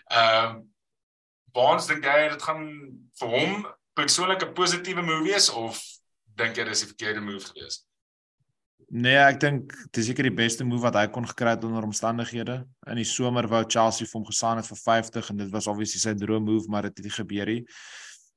[0.06, 0.74] Ehm um,
[1.52, 2.68] Bonds dink jy dit gaan
[3.20, 5.80] vir hom persoonlik 'n positiewe move wees of
[6.36, 7.86] dink jy dis 'n verkeerde move gewees?
[8.94, 12.68] Nee, ek dink dis seker die beste move wat hy kon gekry het onder omstandighede.
[12.88, 16.00] In die somer wou Chelsea vir hom gesaan het vir 50 en dit was obviously
[16.00, 17.66] sy droom move, maar dit het nie gebeur nie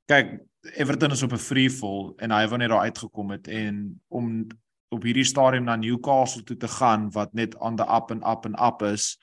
[0.09, 0.37] kyk
[0.77, 4.47] Everton is op 'n free fall en hy wou net daar uitgekom het en om
[4.89, 8.45] op hierdie stadium na Newcastle toe te gaan wat net on the up and up
[8.45, 9.17] and up is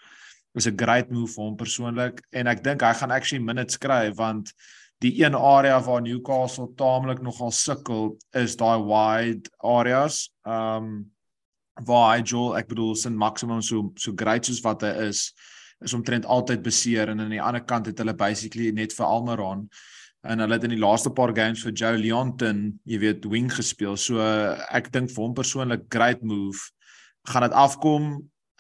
[0.55, 4.13] is 'n great move vir hom persoonlik en ek dink hy gaan actually minutes kry
[4.13, 4.53] want
[5.03, 10.93] die een area waar Newcastle taamlik nogal sukkel is daai wide areas um
[11.89, 15.31] waar hy Joel ek bedoel sin maksimum so so great soos wat hy is
[15.83, 19.67] is omtrent altyd beseer en aan die ander kant het hulle basically net vir Almiron
[20.23, 23.97] en hulle het in die laaste paar games vir Joe Leonton, jy weet, wing gespeel.
[23.99, 24.23] So
[24.71, 26.71] ek dink vir hom persoonlik great move.
[27.27, 28.13] Gaan dit afkom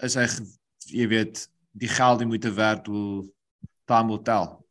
[0.02, 0.26] is hy
[0.90, 1.44] jy weet,
[1.78, 3.22] die geld die moeite werd wil
[3.87, 4.62] time will tell.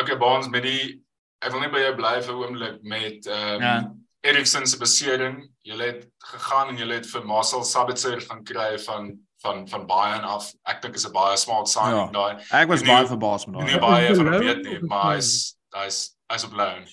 [0.00, 1.00] Okay, Bonds met die
[1.40, 3.74] ek wil net by jou bly vir 'n oomblik met ehm um, ja.
[4.20, 5.48] Eriksen se besering.
[5.64, 10.24] Jy het gegaan en jy het vir Marcel Sabitzer gaan kry van van van Bayern
[10.24, 10.52] af.
[10.68, 12.44] Ek dink is 'n baie smart signing ja, daai.
[12.62, 13.70] Ek was baie verbaas met daai.
[13.70, 16.84] Nie baie van weet nie, maar hy's hy's hy's op loan.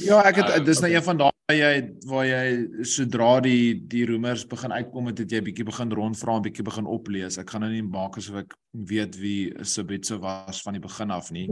[0.00, 1.72] Ja, ek het uh, dis nou een van daai waar jy
[2.08, 6.46] waar jy sodra die die rumors begin uitkom het, het jy bietjie begin rondvra en
[6.46, 7.38] bietjie begin oplees.
[7.38, 11.30] Ek gaan nou nie maak asof ek weet wie Sabitzer was van die begin af
[11.34, 11.48] nie.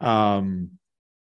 [0.00, 0.56] Um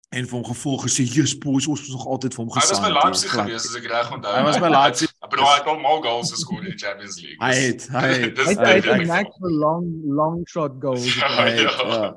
[0.08, 2.64] en vir hom gevoel gesê Jesus boys ons was nog altyd vir hom gesê.
[2.64, 4.32] Hy was by Leipzig gewees as ek reg onthou.
[4.32, 5.12] Hy was by Leipzig.
[5.28, 7.36] Maar hy het al mal goals geskoor in die Champions League.
[7.42, 11.04] Hy het hy het hy het 'n knack vir long long shot goals.
[11.20, 12.16] Ja.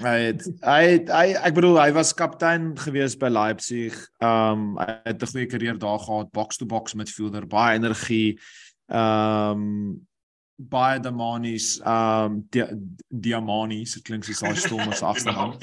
[0.00, 3.96] Hy het hy het hy ek bedoel hy was kaptein gewees by Leipzig.
[4.22, 8.38] Um hy het 'n goeie karier daar gehad, box to box midfielder, baie energie.
[8.88, 10.06] Um
[10.56, 12.66] baie demonies um die
[13.08, 15.56] diamonies dit klink soos daai as agternaam.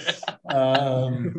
[0.53, 1.33] Um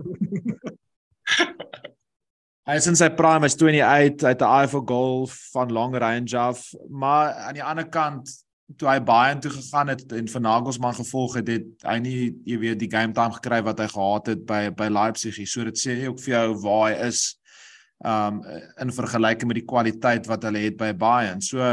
[2.68, 5.94] Hy is in sy prime, hy's 28, hy het 'n eye for goal van long
[5.96, 8.28] range af, maar aan die ander kant
[8.76, 12.58] toe hy baie toe gegaan het en van Nagelsmann gevolg het, het hy nie jy
[12.60, 15.40] weet die game time gekry wat hy gehad het by by Leipzig.
[15.48, 17.22] So dit sê ook vir jou waar hy is
[18.04, 18.42] um
[18.78, 21.40] in vergelyking met die kwaliteit wat hulle het by Bayern.
[21.40, 21.64] So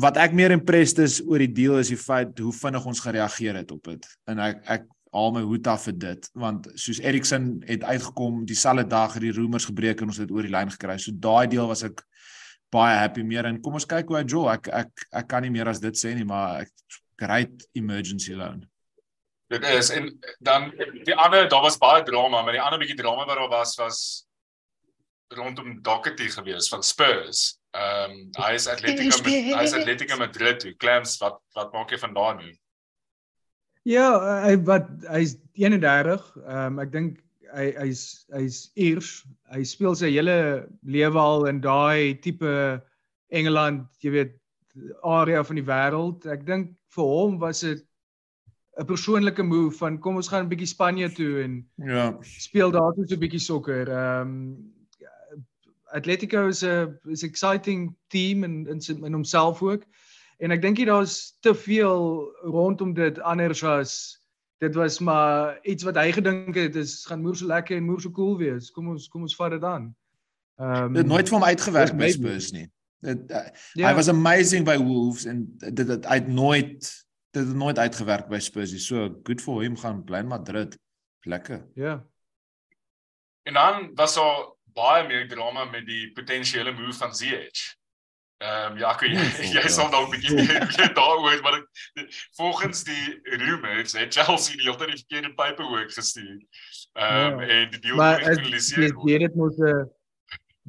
[0.00, 3.60] wat ek meer impressed is oor die deal is die feit hoe vinnig ons gereageer
[3.60, 4.08] het op dit.
[4.30, 8.86] En ek ek haal my hoed af vir dit want soos Eriksen het uitgekom dieselfde
[8.88, 10.96] dag het die rumors gebreek en ons het oor die lyn gekry.
[10.96, 12.00] So daai deel was ek
[12.72, 15.52] baie happy meer en kom ons kyk hoe hy Joel ek ek ek kan nie
[15.52, 18.64] meer as dit sê nie maar ek great emergency loan.
[19.52, 20.08] Dit is en
[20.40, 20.70] dan
[21.04, 23.98] die ander daar was baie drama, maar die ander bietjie drama wat daar was was
[25.36, 27.58] rondom Doherty gewees van Spurs.
[27.72, 30.74] Ehm um, hy is Atletico met hy is Atletico Madrid toe.
[30.76, 32.50] Clams wat wat maak jy vandaan nou?
[33.88, 34.08] Ja,
[34.44, 36.26] hy wat hy's 31.
[36.42, 37.20] Ehm um, ek dink
[37.52, 39.22] hy hy's hy's eers.
[39.52, 42.82] Hy speel sy hele lewe al in daai tipe
[43.32, 44.36] Engeland, jy weet,
[45.04, 46.26] area van die wêreld.
[46.28, 47.82] Ek dink vir hom was dit
[48.80, 52.94] 'n persoonlike move van kom ons gaan 'n bietjie Spanje toe en ja, speel daar
[52.96, 53.88] toe so 'n bietjie sokker.
[53.88, 54.72] Ehm um,
[55.92, 59.84] Atletico is 'n is exciting team en in in homself ook.
[60.38, 64.21] En ek dink jy daar's te veel rondom dit anders as
[64.62, 68.00] dit was maar iets wat hy gedink het is gaan moer so lekker en moer
[68.00, 68.70] so cool wees.
[68.70, 69.90] Kom ons kom ons vat dit aan.
[70.62, 72.68] Ehm um, dit nooit vir hom uitgewerk by Spurs nie.
[73.02, 73.42] Dit uh,
[73.74, 73.88] ja.
[73.88, 76.78] hy was amazing by Wolves en dit het uit nooit
[77.32, 78.82] dit het nooit uitgewerk by Spurs nie.
[78.82, 80.78] So good for him gaan bly in Madrid.
[81.26, 81.66] Lekker.
[81.74, 81.98] Ja.
[83.42, 87.74] En dan was daar baie meer drama met die potensiële move van ZH.
[88.42, 91.58] Ehm um, ja, jy, jy, jy sal dalk 'n bietjie daaroor maar
[92.38, 96.40] volgens die rumors het Chelsea die hele tyd die verkeerde paperwork gestuur.
[96.98, 97.46] Ehm um, ja.
[97.46, 98.96] en die deal gefinaliseer.
[98.96, 99.90] PSG het mos 'n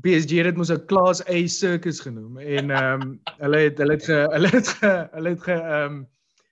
[0.06, 4.06] PSG het mos 'n class A circus genoem en ehm um, hulle het hulle het
[4.06, 6.02] ge, hulle het ge, hulle het ge ehm um,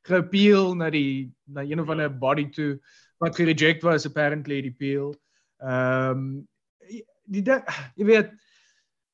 [0.09, 2.79] geappeal na die na een of ander body to
[3.21, 5.13] wat gereject was apparently die appeal.
[5.61, 6.47] Ehm um,
[7.29, 7.43] die
[7.95, 8.33] jy weet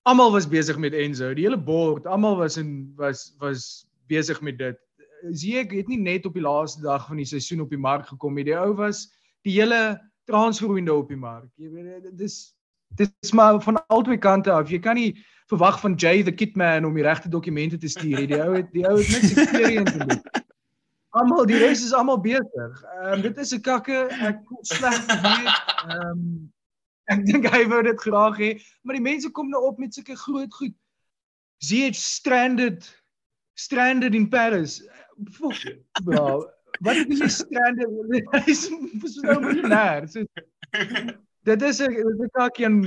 [0.08, 4.58] almal was besig met Enzo, die hele bord, almal was in was was besig met
[4.58, 4.78] dit.
[5.32, 8.38] Ziek het nie net op die laaste dag van die seisoen op die mark gekom
[8.38, 8.46] nie.
[8.48, 9.08] Die ou was
[9.44, 9.98] die hele
[10.30, 11.50] transfer window op die mark.
[11.60, 12.56] Jy weet dis
[12.96, 14.72] dis maar van albei kante af.
[14.72, 15.12] Jy kan nie
[15.52, 18.30] verwag van Jay the Kitman om die regte dokumente te stuur nie.
[18.32, 20.44] Die ou het die ou het niks experience in dit.
[21.18, 22.84] Almal die res is almal besig.
[23.02, 24.06] Ehm um, dit is 'n kakke.
[24.24, 25.50] Ek voel sleg vir hom.
[25.88, 26.54] Ehm um,
[27.08, 28.52] Ek dink hy wou dit graag hê,
[28.84, 30.76] maar die mense kom nou op met sulke groot goed.
[31.64, 32.88] ZH stranded
[33.58, 34.84] stranded in Paris.
[36.04, 36.46] Bro,
[36.86, 37.90] wat is die stranded?
[38.36, 40.06] Hy's so nou miljonair.
[40.12, 40.26] So
[41.48, 42.82] dit is 'n dit is 'n kakkie en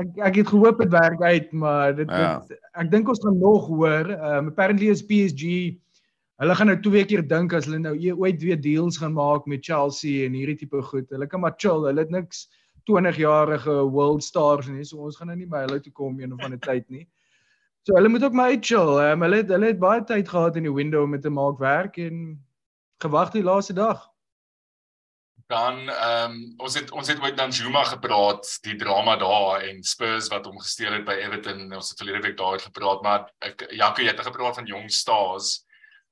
[0.00, 2.38] ek ek het gehoop dit werk uit, maar dit, ja.
[2.48, 4.10] dit ek dink ons gaan nog hoor.
[4.10, 5.76] Um apparently is PSG
[6.42, 9.62] Hulle gaan nou twee keer dink as hulle nou ooit weer deals gaan maak met
[9.62, 11.06] Chelsea en hierdie tipe goed.
[11.14, 11.86] Hulle kan maar chill.
[11.86, 12.48] Hulle het niks
[12.90, 14.84] 20-jarige world stars nie.
[14.84, 17.06] So ons gaan nou nie by hulle toe kom een of ander tyd nie.
[17.84, 18.96] So hulle moet ook maar uit chill.
[19.00, 21.96] Um, hulle het, hulle het baie tyd gehad in die window om te maak werk
[22.00, 22.44] en
[23.04, 24.10] gewag die laaste dag.
[25.52, 29.82] Dan ehm um, ons het ons het met dan Zuma gepraat, die drama daar en
[29.84, 31.68] Spurs wat hom gesteel het by Everton.
[31.74, 35.64] Ons het verlede week daar gepraat, maar ek Jaco het gepraat van jong stars.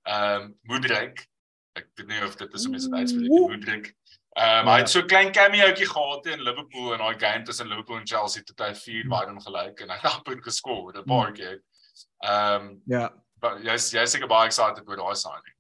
[0.03, 1.25] Ehm um, Moedrik.
[1.73, 3.95] Ek weet nie of dit is om dit uitspreek Moedrik.
[4.33, 7.99] Ehm um, hy het so klein cameoetjie gehad in Liverpool in daai game tussen Liverpool
[7.99, 11.59] en Chelsea toe hy 4 waarden gelyk en hy het amper geskor, 'n paar keer.
[12.25, 13.11] Ehm um, ja.
[13.42, 15.57] Maar jy's jy's seker baie excited oor daai signing.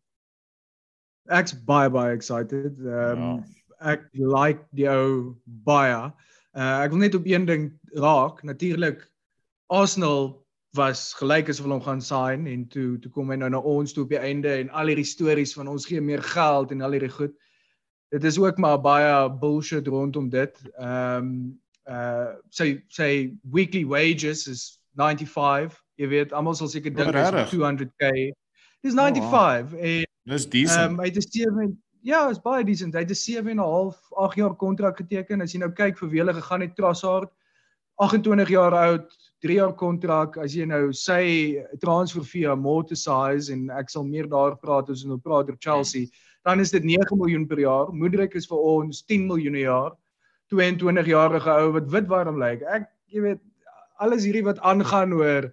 [1.28, 2.78] Ek's baie baie excited.
[2.80, 3.92] Ehm um, ja.
[3.92, 6.08] ek like die ou baie.
[6.56, 8.42] Uh, ek wil net op een ding raak.
[8.42, 9.04] Natuurlik
[9.68, 13.60] Arsenal was gelyk asof hulle hom gaan sign en toe toe kom hy nou na
[13.60, 16.80] ons toe op die einde en al hierdie stories van ons gee meer geld en
[16.80, 17.36] al hierdie goed
[18.12, 20.60] dit is ook maar baie bullshit rondom dit.
[20.76, 25.80] Ehm um, uh sy sy weekly wages is 95.
[25.96, 28.10] Jy weet almal sal seker dink is 200k.
[28.84, 29.80] Dis 95 oh, wow.
[29.80, 30.78] en dis decent.
[30.80, 31.72] Ehm um, hy het 7
[32.02, 32.94] ja, is baie decent.
[32.94, 35.40] Hy het 'n 7 en 'n half 8 jaar kontrak geteken.
[35.40, 37.30] As jy nou kyk vir wie hulle gegaan het Trossard
[37.96, 40.36] 28 jaar oud, 3 jaar kontrak.
[40.36, 45.16] As jy nou sy transfer fee amortize en ek sal meer daar praat as ons
[45.16, 46.04] nou praat oor Chelsea.
[46.04, 47.92] Hmm dan is dit 9 miljoen per jaar.
[47.94, 49.92] Moederik is vir ons 10 miljoen per jaar.
[50.52, 52.62] 22 jarige ou wat wit warm lyk.
[52.68, 53.40] Ek jy weet
[54.02, 55.48] alles hierdie wat aangaan oor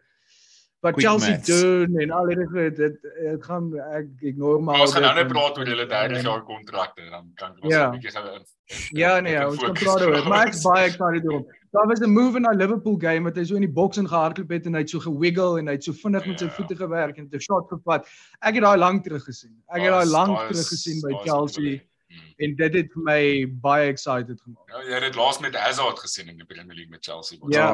[0.79, 1.47] wat Quick Chelsea maths.
[1.47, 5.27] doen en al hierdie goed dit dit gaan ek ek normaal Ons gaan nou net
[5.27, 7.89] praat oor hulle 30 jaar kontrakte en dan kan ons 'n ja.
[7.95, 8.45] bietjie gaan
[8.93, 10.27] Ja nee, ons kan praat oor.
[10.29, 11.43] Maar ek baie excited oor.
[11.73, 14.49] Daar was 'n move in daai Liverpool game wat hy so in die boks ingehardloop
[14.49, 16.55] het en hy het so gewiggle en hy het so vinnig met sy ja.
[16.57, 18.07] voete gewerk en 'n shot gevat.
[18.39, 19.55] Ek het daai lank terug gesien.
[19.67, 22.33] Ek het daai lank terug gesien by Chelsea hmm.
[22.37, 23.21] en dit het vir my
[23.61, 24.67] baie excited gemaak.
[24.69, 27.37] Ja, jy het dit laas met Hazard gesien in die Premier League met Chelsea.
[27.49, 27.69] Ja.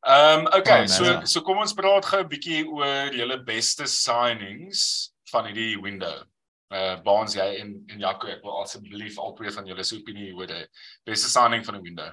[0.00, 3.84] Ehm um, okay, oh, so so kom ons praat gou 'n bietjie oor julle beste
[3.86, 6.24] signings van hierdie window.
[6.72, 10.48] Uh Baans jy en en Jaco ek wil asseblief albei van julle se opinie oor
[10.48, 10.64] die
[11.04, 12.08] beste signing van die window.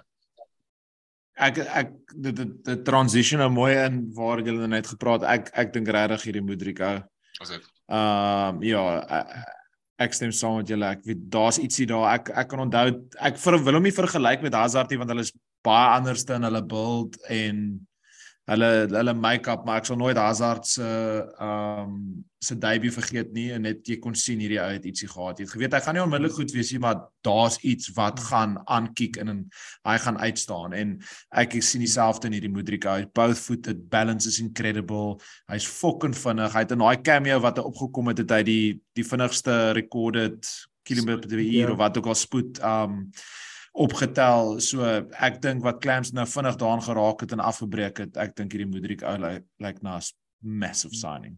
[1.38, 5.23] Ek ek dit die transition nou mooi in waar jy net gepraat.
[5.23, 6.97] Ek ek dink regtig hierdie Modric ou
[7.39, 7.71] is dit?
[7.88, 8.84] Ehm um, ja
[9.97, 10.91] ek stem saam met julle.
[10.91, 12.19] Ek weet daar's ietsie daar.
[12.19, 12.89] Ek ek kan onthou
[13.32, 15.32] ek vir wil hom nie vergelyk met Hazard nie want hulle is
[15.67, 17.62] baie anders dan hulle build en
[18.47, 22.01] hulle hulle make-up maar ek sal nooit Hazard se ehm um,
[22.38, 25.39] se debut vergeet nie en net jy kon sien hierdie ou het ietsie gehad.
[25.39, 28.53] Jy het geweet hy gaan nie onmiddellik goed wees nie, maar daar's iets wat gaan
[28.69, 29.39] aankiek en, en
[29.89, 30.91] hy gaan uitstaan en
[31.41, 32.86] ek sien dieselfde in hierdie Modric.
[32.86, 35.17] Hy both footed, balance is incredible.
[35.49, 36.53] Hy's fucking vinnig.
[36.53, 38.63] Hy het in daai cameo wat hy opgekom het, het hy die
[39.01, 40.45] die vinnigste recorded
[40.88, 41.73] kilometer per uur yeah.
[41.73, 43.08] of wat ook al spoed um
[43.78, 44.58] opgetel.
[44.63, 44.86] So
[45.22, 48.70] ek dink wat Clams nou vinnig daaraan geraak het en afgebreek het, ek dink hierdie
[48.70, 50.10] Modric ou lyk like na 'n
[50.42, 51.38] massive signing.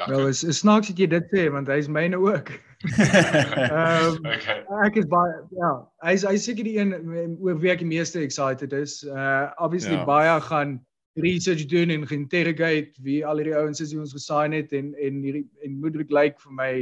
[0.00, 0.06] Ja.
[0.08, 2.48] Nou is is snaaks dat jy dit sê want hy's myne ook.
[2.82, 4.62] Ehm um, okay.
[4.86, 6.94] ek is baie ja, hy's hy's seker die een
[7.40, 9.02] oor wie ek die meeste excited is.
[9.04, 10.06] Uh obviously ja.
[10.08, 10.78] baie gaan
[11.20, 15.20] research doen en interrogate wie al hierdie ouens is wie ons gesign het en en
[15.20, 16.72] hierdie en Modric lyk like vir my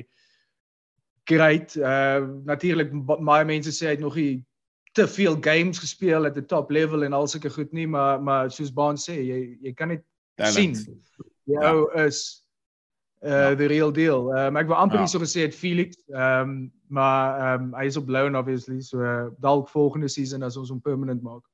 [1.27, 1.75] great.
[1.77, 4.47] Uh natuurlik baie mense sê hy het nog nie
[4.93, 8.51] te veel games gespeel at the top level en al sulke goed nie, maar maar
[8.51, 10.05] soos Baan sê, jy jy kan net
[10.51, 10.75] sien
[11.45, 12.05] jou ja.
[12.07, 12.45] is
[13.21, 13.55] uh ja.
[13.55, 14.31] the real deal.
[14.35, 15.07] Ehm um, ek wou amper ja.
[15.07, 19.03] so gesê het Felix, ehm um, maar ehm um, hy is op loan obviously, so
[19.03, 21.45] uh, dalk volgende season as ons hom permanent maak.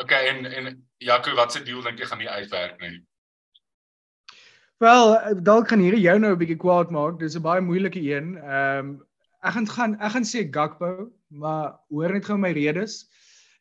[0.00, 3.02] Okay, en en Jaco, wat se deal dink jy gaan nie uitwerk nie?
[4.78, 7.18] Wel, dalk gaan hierdie jou nou 'n bietjie kwaad maak.
[7.18, 8.36] Dis 'n baie moeilike een.
[8.38, 8.96] Ehm um,
[9.42, 13.06] ek gaan gaan ek gaan sê Gakpo, maar hoor net gou my redes.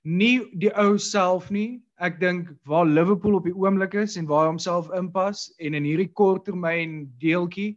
[0.03, 1.81] Nie die ou self nie.
[1.99, 5.87] Ek dink waar Liverpool op die oomblik is en waar hy homself inpas en in
[5.87, 7.75] hierdie korttermyn deeltjie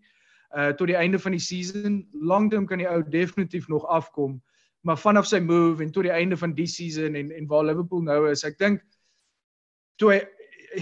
[0.50, 4.40] uh tot die einde van die season, lankterm kan die ou definitief nog afkom,
[4.82, 8.02] maar vanaf sy move en tot die einde van die season en en waar Liverpool
[8.02, 8.82] nou is, ek dink
[9.96, 10.20] toe hy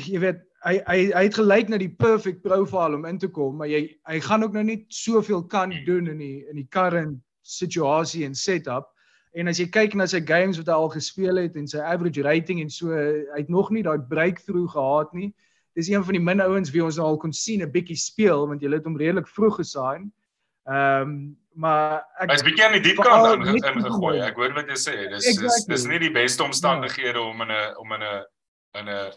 [0.08, 3.58] jy weet hy hy hy het gelyk na die perfect profile om in te kom,
[3.60, 7.20] maar jy hy gaan ook nou nie soveel kan doen in die in die current
[7.48, 8.88] situasie en setup.
[9.38, 12.24] En as jy kyk na sy games wat hy al gespeel het en sy average
[12.26, 15.30] rating en so, hy het nog nie daai breakthrough gehad nie.
[15.78, 18.48] Dis een van die min ouens wie ons nou al kon sien 'n bietjie speel
[18.50, 20.10] want jy het hom redelik vroeg gesign.
[20.66, 24.18] Ehm um, maar ek Hy's bietjie aan die diep kant ingegooi.
[24.22, 24.96] Ek hoor wat jy sê.
[25.10, 25.46] Dis exactly.
[25.46, 27.24] dis dis nie die beste omstandighede ja.
[27.24, 28.24] om in 'n om in 'n
[28.78, 29.10] in 'n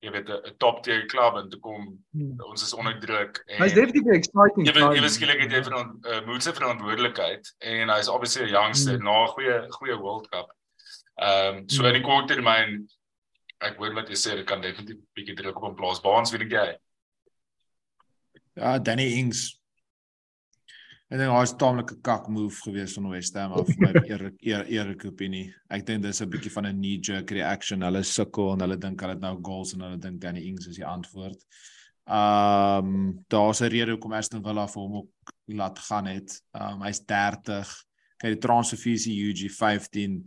[0.00, 1.82] jy weet 'n top tier klub en toe kom
[2.12, 2.36] hmm.
[2.50, 4.66] ons is onder druk en Hy's definitely exciting.
[4.66, 8.46] Jy weet jy weet skielik het jy vir 'n uh, moedse verantwoordelikheid en hy's obviously
[8.46, 9.04] 'n youngster hmm.
[9.04, 10.54] na 'n goeie goeie World Cup.
[11.18, 11.90] Ehm um, so hmm.
[11.90, 12.88] in die kort termyn
[13.58, 16.30] ek hoor wat jy sê dit kan definitief 'n bietjie druk op 'n plaas baans
[16.30, 16.68] weet ek jy.
[18.54, 19.57] Ja, Danny Ings
[21.08, 25.46] Ek dink hy's taamlike kak move gewees van West Ham af my eerlike eerlike opinie.
[25.72, 27.84] Ek dink dis 'n bietjie van 'n knee jerk reaction.
[27.86, 30.76] Hulle sukkel en hulle dink hulle het nou goals en hulle dink Danny Ings is
[30.76, 31.40] die antwoord.
[32.04, 36.42] Um daar's 'n rede hoekom Aston Villa vir hom ook laat gaan het.
[36.52, 37.72] Um hy's 30.
[38.20, 40.18] Kyk die transferfees UG 15,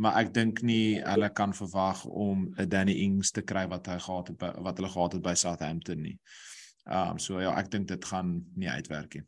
[0.00, 3.98] maar ek dink nie hulle kan verwag om 'n Danny Ings te kry wat hy
[3.98, 6.18] gehad het by, wat hulle gehad het by Southampton nie.
[6.86, 9.26] Um so ja, ek dink dit gaan nie uitwerk nie.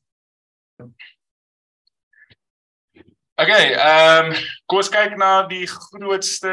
[3.34, 4.37] Okay, ehm um,
[4.70, 6.50] kom ons kyk na die grootste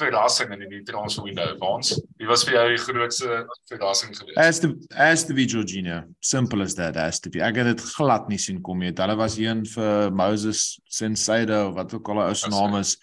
[0.00, 1.52] verrassing in die transfer window.
[1.60, 3.36] Waans, wie was vir jou die grootste
[3.70, 4.40] verrassing geweest?
[4.42, 7.38] As the as the Jorginho, simple as that as to be.
[7.38, 8.90] Ek het dit glad nie sien kom nie.
[8.90, 12.98] Hulle was een vir Moses Sensado wat ook al 'n ou naam is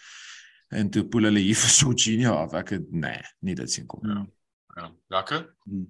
[0.72, 2.54] en toe poel hulle hier vir Jorginho af.
[2.54, 4.12] Ek het nee, nie dit sien kom nie.
[4.12, 4.28] Ja.
[4.76, 5.48] Ja, lekker.
[5.64, 5.88] Hmm.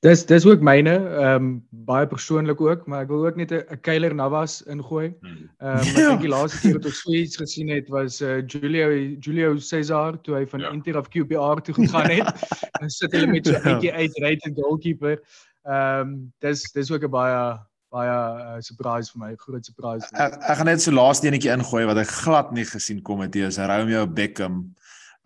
[0.00, 1.48] Dis dis ook myne, ehm um,
[1.88, 5.12] baie persoonlik ook, maar ek wil ook net 'n Keiler Navas ingooi.
[5.20, 8.40] Ehm um, ek dink die laaste keer wat ons so iets gesien het was uh,
[8.46, 8.88] Julio
[9.20, 10.70] Julio Cesar toe hy van ja.
[10.72, 12.48] Inter of QPR toe gegaan het.
[12.80, 15.20] Dan sit hulle met so 'n bietjie uit right goalkeeper.
[15.68, 17.60] Ehm um, dis dis ook 'n baie
[17.92, 20.08] baie uh, surprise vir my, groot surprise.
[20.12, 23.34] Ek, ek gaan net so laaste enetjie ingooi wat ek glad nie gesien kom het
[23.34, 24.74] nie, is Romeo Beckham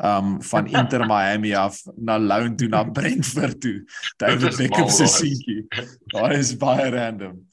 [0.03, 3.85] um van Inter Miami af na loan toe na Brentford toe.
[4.17, 5.65] David Beckham se seentjie.
[6.13, 7.47] Daai is baie random.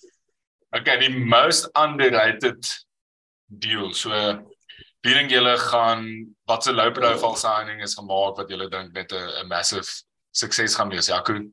[0.75, 2.63] Okay, die most underrated
[3.47, 3.93] deal.
[3.93, 4.11] So
[5.03, 6.07] wie dink julle gaan
[6.47, 9.87] wat se low profile signing is gemaak wat julle dink net 'n massive
[10.31, 11.07] sukses gaan wees?
[11.07, 11.47] Ja, cool.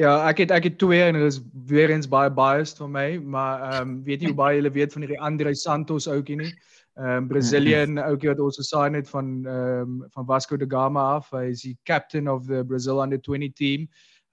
[0.00, 3.08] Ja, ek het ek het twee en dit is weer eens baie biased vir my,
[3.18, 6.52] maar ehm um, weet jy hoe baie julle weet van hierdie Andre Santos ouetjie nie?
[7.00, 11.04] Ehm um, Brazilian ouetjie wat ons gesign het van ehm um, van Vasco da Gama
[11.16, 11.30] af.
[11.32, 13.86] Hy is die captain of the Brazil under 20 team.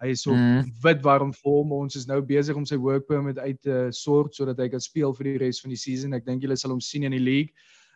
[0.04, 0.74] Hy is op mm.
[0.84, 1.72] wit warm vorm.
[1.72, 5.16] Ons is nou besig om sy work permit uit te sort sodat hy kan speel
[5.16, 6.14] vir die res van die season.
[6.14, 7.56] Ek dink julle sal hom sien in die league.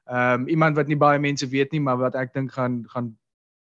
[0.10, 3.12] Ehm um, iemand wat nie baie mense weet nie, maar wat ek dink gaan gaan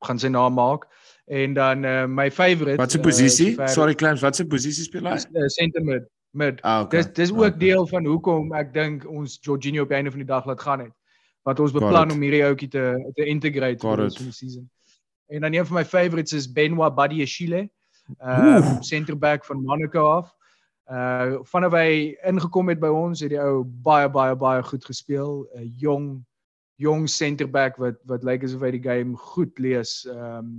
[0.06, 0.86] gaan sy naam maak.
[1.26, 3.56] En dan uh, my favourite Wat se posisie?
[3.58, 5.18] Uh, Sorry Clams, wat se posisie speel hy?
[5.34, 6.06] Uh, center mid.
[6.32, 6.62] Mid.
[6.62, 7.02] Ah, okay.
[7.02, 7.58] Dis dis ook Okay.
[7.58, 10.80] deel van hoekom ek dink ons Jorginho op die einde van die dag laat gaan
[10.86, 10.94] het.
[11.48, 14.70] Wat ons beplan om hierdie ouetjie te te integrate vir van die season.
[15.30, 17.70] En dan een van my favorites is Benoit Badiashile.
[18.18, 18.82] Uh Oeh.
[18.82, 20.34] center back van Monaco af.
[20.90, 25.46] Uh vanaf hy ingekom het by ons het die ou baie baie baie goed gespeel.
[25.54, 26.26] 'n uh, Jong
[26.80, 30.04] jong center back wat wat lyk asof hy die game goed lees.
[30.08, 30.52] Ehm um,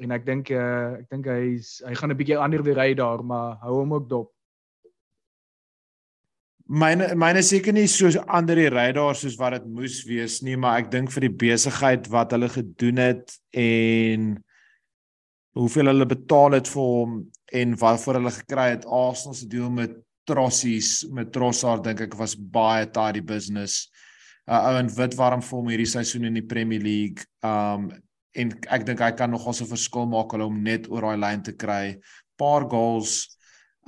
[0.00, 3.24] en ek dink uh, ek dink hy's hy gaan 'n bietjie ander weer ry daar,
[3.24, 4.30] maar hou hom ook dop.
[6.70, 10.78] Myne myne seker nie so ander die radar soos wat dit moes wees nie, maar
[10.78, 14.36] ek dink vir die besigheid wat hulle gedoen het en
[15.58, 17.16] hoeveel hulle betaal het vir hom
[17.60, 19.98] en waarvoor hulle gekry het Arsenal se deal met
[20.30, 23.88] Trossies met Trossard dink ek was baie tidy business.
[24.46, 27.26] uh, Ou en wit warm vir hom hierdie seisoen in die Premier League.
[27.42, 27.90] Um
[28.38, 31.42] en ek dink hy kan nogal 'n verskil maak hulle om net oor daai lyn
[31.42, 31.98] te kry.
[32.38, 33.26] Paar goals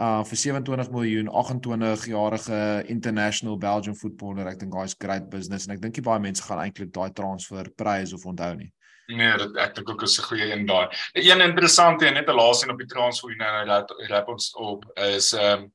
[0.01, 5.75] uh vir 27 miljoen 28 jarige international Belgian footballer ek dink hy's great business en
[5.75, 8.73] ek dink nie baie mense gaan eintlik daai transfer prys of onthou nie.
[9.13, 10.89] Nee, dit ek dink ook is 'n goeie een daai.
[11.13, 14.85] Een interessante en net 'n laaste een op die transfer nou dat rap ons op
[14.97, 15.73] is ehm um,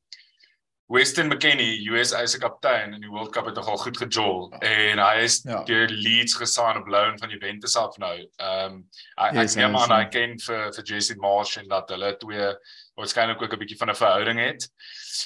[0.90, 5.24] Weston McKennie, USA se kaptein in die World Cup het nogal goed gejol en hy
[5.26, 5.64] is Ja.
[5.68, 8.16] deur Leeds gesign op loan van Juventus af nou.
[8.38, 10.08] Ehm um, ek Yes, neem aan hy ja.
[10.08, 12.54] ken vir vir Jesse Marsh en dat hulle twee
[12.96, 14.70] waarskynlik ook 'n bietjie van 'n verhouding het.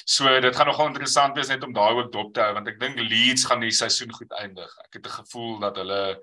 [0.04, 2.80] So dit gaan nogal interessant wees net om daai ook dop te hou want ek
[2.80, 4.70] dink Leeds gaan die seisoen goed eindig.
[4.84, 6.18] Ek het 'n gevoel dat hulle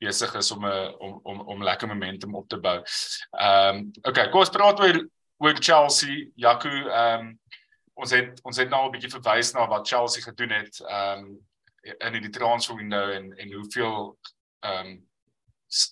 [0.00, 2.78] besig is om 'n om om om lekker momentum op te bou.
[3.40, 5.02] Ehm um, okay, kom ons praat oor
[5.38, 6.30] oor Chelsea.
[6.36, 7.38] Jaco, ehm um,
[7.94, 11.38] ons het ons het nou 'n bietjie verwys na wat Chelsea gedoen het ehm um,
[12.14, 14.16] in die transfer window en en hoeveel
[14.60, 15.06] ehm um,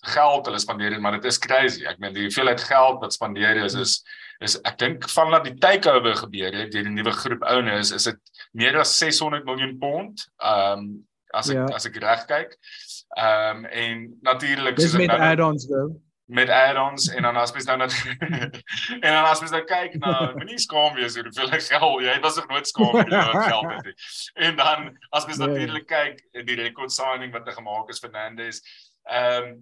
[0.01, 1.83] geld hulle spandeer het, maar dit is crazy.
[1.85, 4.03] Ek meen die hoeveelheid geld wat spandeer is is
[4.39, 8.17] is ek dink vandat die takeover gebeur het deur die nuwe groep owners is dit
[8.51, 10.27] meer as 600 miljoen pond.
[10.39, 11.65] Ehm um, as ek Ja.
[11.75, 12.57] as ek reg kyk.
[13.17, 15.91] Ehm um, en natuurlik soos met nou- add-ons though.
[16.33, 17.93] Met add-ons en dan as mens nou net
[19.05, 22.39] en dan as mens nou kyk na moenie skaam wees oor hoeveel geld jy was
[22.39, 23.93] nog nooit skaam oor hoeveel geld het nie.
[24.47, 25.47] En dan as mens Nee.
[25.47, 28.63] natuurlik kyk die record signing wat hy gemaak het Fernandes.
[29.09, 29.53] Ehm um,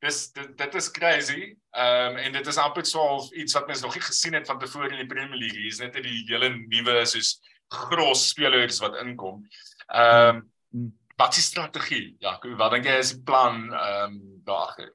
[0.00, 1.40] dis dit, dit is crazy.
[1.76, 4.58] Ehm um, en dit is amper swaalf iets wat mens nog nie gesien het van
[4.58, 5.58] tevore in die Premier League.
[5.58, 9.44] Hier is net die hele nuwe soos gros spelers wat inkom.
[9.88, 10.42] Ehm
[10.72, 12.16] um, wat is strategie?
[12.18, 14.88] Ja, wat dink jy is die plan ehm um, daar?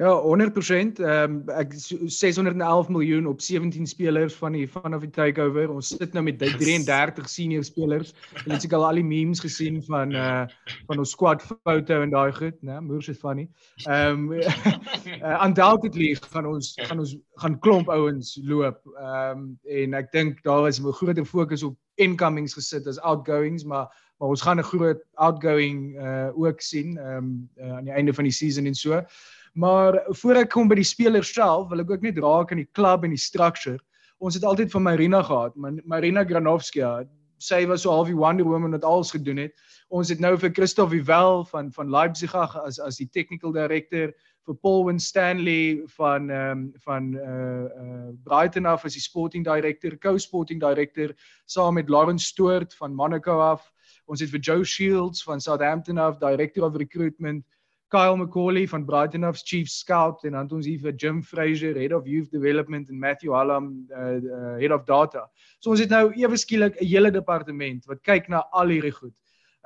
[0.00, 0.96] Ja, 100%.
[0.96, 5.68] Ehm um, ek so 611 miljoen op 17 spelers van die vanaf die takeover.
[5.74, 8.14] Ons sit nou met 33 senior spelers.
[8.38, 10.46] Hulle het seker al al die memes gesien van uh
[10.88, 12.78] van ons squad foto en daai goed, né?
[12.80, 13.44] Moers is funny.
[13.84, 17.12] Ehm um, uh, undoubtedly gaan ons gaan ons
[17.44, 18.80] gaan klomp ouens loop.
[18.96, 23.68] Ehm um, en ek dink daar is 'n groter fokus op incomings gesit as outgoings,
[23.68, 27.92] maar maar ons gaan 'n groot outgoing uh ook sien ehm um, uh, aan die
[27.92, 29.04] einde van die season en so.
[29.52, 32.70] Maar voor ek kom by die speler self, wil ek ook net raak aan die
[32.76, 33.80] klub en die structure.
[34.20, 37.00] Ons het altyd van Marina gehad, Marina Granovskia.
[37.40, 39.54] Sy was so half die Wonder Woman wat alles gedoen het.
[39.88, 44.12] Ons het nou vir Christoph Vivel van van Leipzig as as die technical director,
[44.46, 49.96] vir Paul Winstanley van ehm um, van uh uh Brighton af as die sporting director,
[49.98, 51.14] co-sporting director
[51.46, 53.72] saam met Lawrence Stoort van Monaco af.
[54.06, 57.44] Ons het vir Joe Shields van Southampton af, director of recruitment.
[57.90, 61.74] Kyle McCauley van Brighton Off's chief scout en dan het ons hier vir Jim Fraser,
[61.74, 65.24] head of youth development en Matthew Hallam, uh, uh, head of data.
[65.58, 69.14] So ons het nou ewe skielik 'n hele departement wat kyk na al hierdie goed.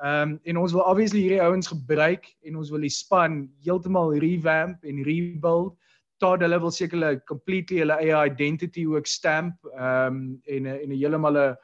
[0.03, 4.17] Ehm um, en ons wil obviously hierdie ouens gebruik en ons wil die span heeltemal
[4.19, 5.77] revamp en rebuild.
[6.19, 10.97] Todd hulle wil sekerlik completely hulle eie identity ook stamp ehm um, en en 'n
[10.97, 11.55] heeltemal 'n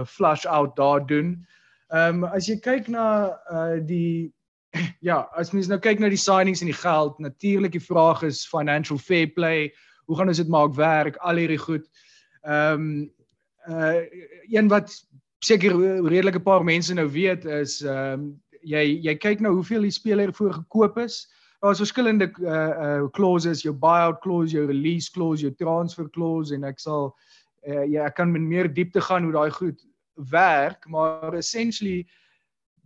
[0.00, 1.46] 'n flush out daar doen.
[1.92, 4.32] Ehm um, as jy kyk na uh die
[5.08, 8.46] ja, as mens nou kyk na die signings en die geld, natuurlik die vraag is
[8.46, 9.70] financial fair play.
[10.06, 11.18] Hoe gaan ons dit maak werk?
[11.26, 11.88] Al hierdie goed.
[12.42, 12.92] Ehm um,
[13.68, 14.00] uh
[14.48, 14.88] een wat
[15.44, 15.74] seker
[16.08, 19.90] redelik 'n paar mense nou weet is ehm um, jy jy kyk nou hoeveel die
[19.90, 21.28] speler voor gekoop is.
[21.60, 26.64] Daar's verskillende uh uh clauses, jou buyout clause, jou release clause, jou transfer clause en
[26.64, 27.14] ek sal
[27.66, 29.86] uh, ja, ek kan met meer diepte gaan hoe daai goed
[30.30, 32.06] werk, maar essentially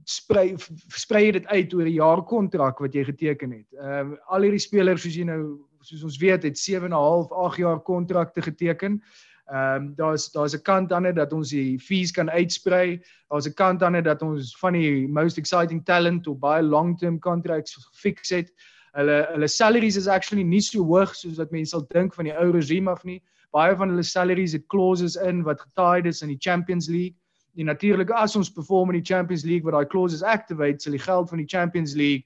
[0.05, 0.55] sprei
[0.89, 3.69] sprei dit uit oor 'n jaar kontrak wat jy geteken het.
[3.73, 6.97] Ehm uh, al hierdie spelers soos jy nou soos ons weet het 7 en 'n
[6.97, 9.03] half 8 jaar kontrakte geteken.
[9.47, 13.03] Ehm um, daar's daar's 'n kant aan dit dat ons die fees kan uitsprei.
[13.29, 17.19] Daar's 'n kant aan dit dat ons van die most exciting talent op baie long-term
[17.19, 18.53] contracts gefix het.
[18.93, 22.37] Hulle hulle salaries is actually nie so hoog soos wat mense sal dink van die
[22.39, 26.29] ou regime af nie, baie van hulle salaries het clauses in wat getied is in
[26.29, 27.19] die Champions League.
[27.57, 31.03] En natuurlik as ons perform in die Champions League wat daai clauses activate, sal die
[31.03, 32.25] geld van die Champions League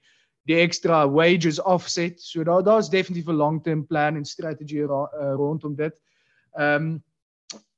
[0.49, 2.21] die extra wages offset.
[2.21, 6.01] So daar daar's definitief 'n long-term plan en strategie ra uh, rondom dit.
[6.53, 7.03] Ehm um,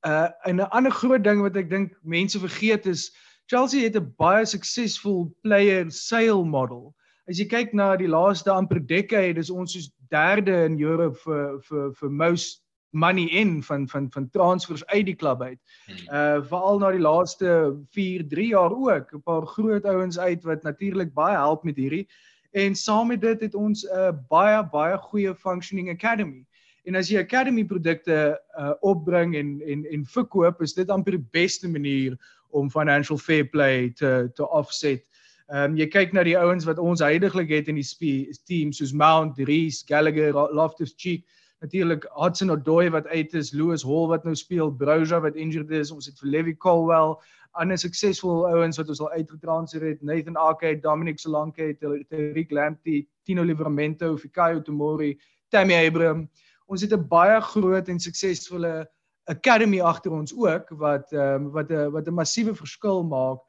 [0.05, 3.11] uh 'n ander groot ding wat ek dink mense vergeet is
[3.45, 6.95] Chelsea het 'n baie suksesvol player sale model.
[7.27, 11.59] As jy kyk na die laaste amper decade, is ons soos derde in Europe vir
[11.67, 15.59] vir vir most money in van van van transfers uit die klub uit.
[15.85, 15.95] Hmm.
[15.95, 20.63] Uh veral na die laaste 4, 3 jaar ook, 'n paar groot ouens uit wat
[20.63, 22.07] natuurlik baie help met hierdie.
[22.51, 26.45] En saam met dit het ons 'n uh, baie baie goeie functioning academy.
[26.83, 31.27] En as jy academy produkte uh opbring en en en verkoop, is dit amper die
[31.31, 32.17] beste manier
[32.49, 35.07] om financial fair play te te offset.
[35.47, 38.93] Ehm um, jy kyk na die ouens wat ons heidaglik het in die team soos
[38.93, 41.25] Mount, Reese, Gallagher, Loftus-Cheek
[41.61, 45.91] natuurlik Hudson Odoi wat uit is, Lewis Hall wat nou speel, Broja wat injured is,
[45.93, 47.15] ons het vir Levi Colwell,
[47.61, 53.43] ander suksesvolle ouens wat ons al uitgetransfer het, Nathan Ake, Dominic Solanke, Tariq Lamptey, Tino
[53.45, 55.13] Livramento, Fikayo Tomori,
[55.51, 56.29] Tammy Abraham.
[56.65, 58.87] Ons het 'n baie groot en suksesvolle
[59.29, 63.39] academy agter ons ook wat ehm um, wat 'n wat 'n massiewe verskil maak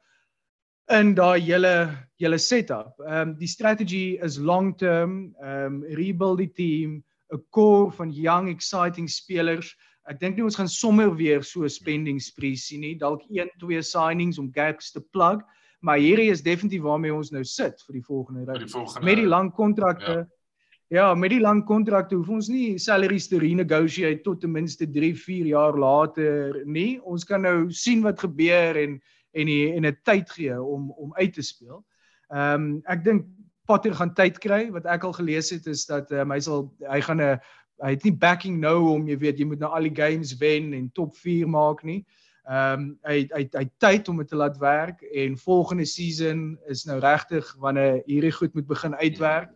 [0.91, 2.99] in daai hele hele setup.
[2.99, 7.03] Ehm um, die strategy is long term, ehm um, rebuild die team,
[7.33, 9.73] 'n core van young exciting spelers.
[10.09, 12.95] Ek dink nie ons gaan sommer weer so spending spree sien nie.
[12.99, 15.41] Dalk 1, 2 signings om gaps te plug,
[15.81, 18.59] maar hierdie is definitief waarmee ons nou sit vir die volgende ry.
[19.03, 20.23] Met die lang kontrakte.
[20.91, 21.07] Ja.
[21.09, 25.13] ja, met die lang kontrakte hoef ons nie salaries te renegotiate tot ten minste 3,
[25.15, 26.99] 4 jaar later nie.
[27.01, 29.01] Ons kan nou sien wat gebeur en
[29.33, 31.81] en die, en 'n tyd gee om om uit te speel.
[32.29, 33.25] Ehm um, ek dink
[33.65, 36.99] Potter gaan tyd kry wat ek al gelees het is dat um, hy sal hy
[37.01, 37.39] gaan 'n
[37.83, 40.73] hy het nie backing nou om jy weet jy moet nou al die games wen
[40.73, 42.03] en top 4 maak nie.
[42.43, 46.83] Ehm um, hy hy hy tyd om dit te laat werk en volgende season is
[46.85, 49.49] nou regtig wanneer hierdie goed moet begin uitwerk.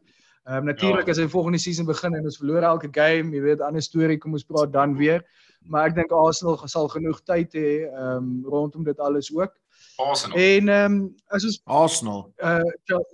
[0.48, 1.12] Ehm um, natuurlik ja.
[1.12, 4.40] as hy volgende season begin en ons verloor elke game, jy weet ander storie kom
[4.40, 5.26] ons praat dan weer.
[5.68, 9.52] Maar ek dink Arsenal sal genoeg tyd hê ehm um, rondom dit alles ook.
[9.98, 10.38] Arsenal.
[10.38, 12.34] En ehm um, as ons Arsenal.
[12.38, 12.62] Uh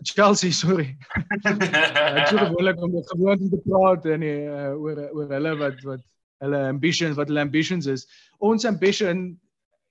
[0.01, 0.97] Chelsea, sorry.
[2.17, 6.03] ek sê gewoonlik om dit gewoon te praat en uh, oor oor hulle wat wat
[6.43, 8.07] hulle ambitions, wat hulle ambitions is.
[8.39, 9.31] Ons ambition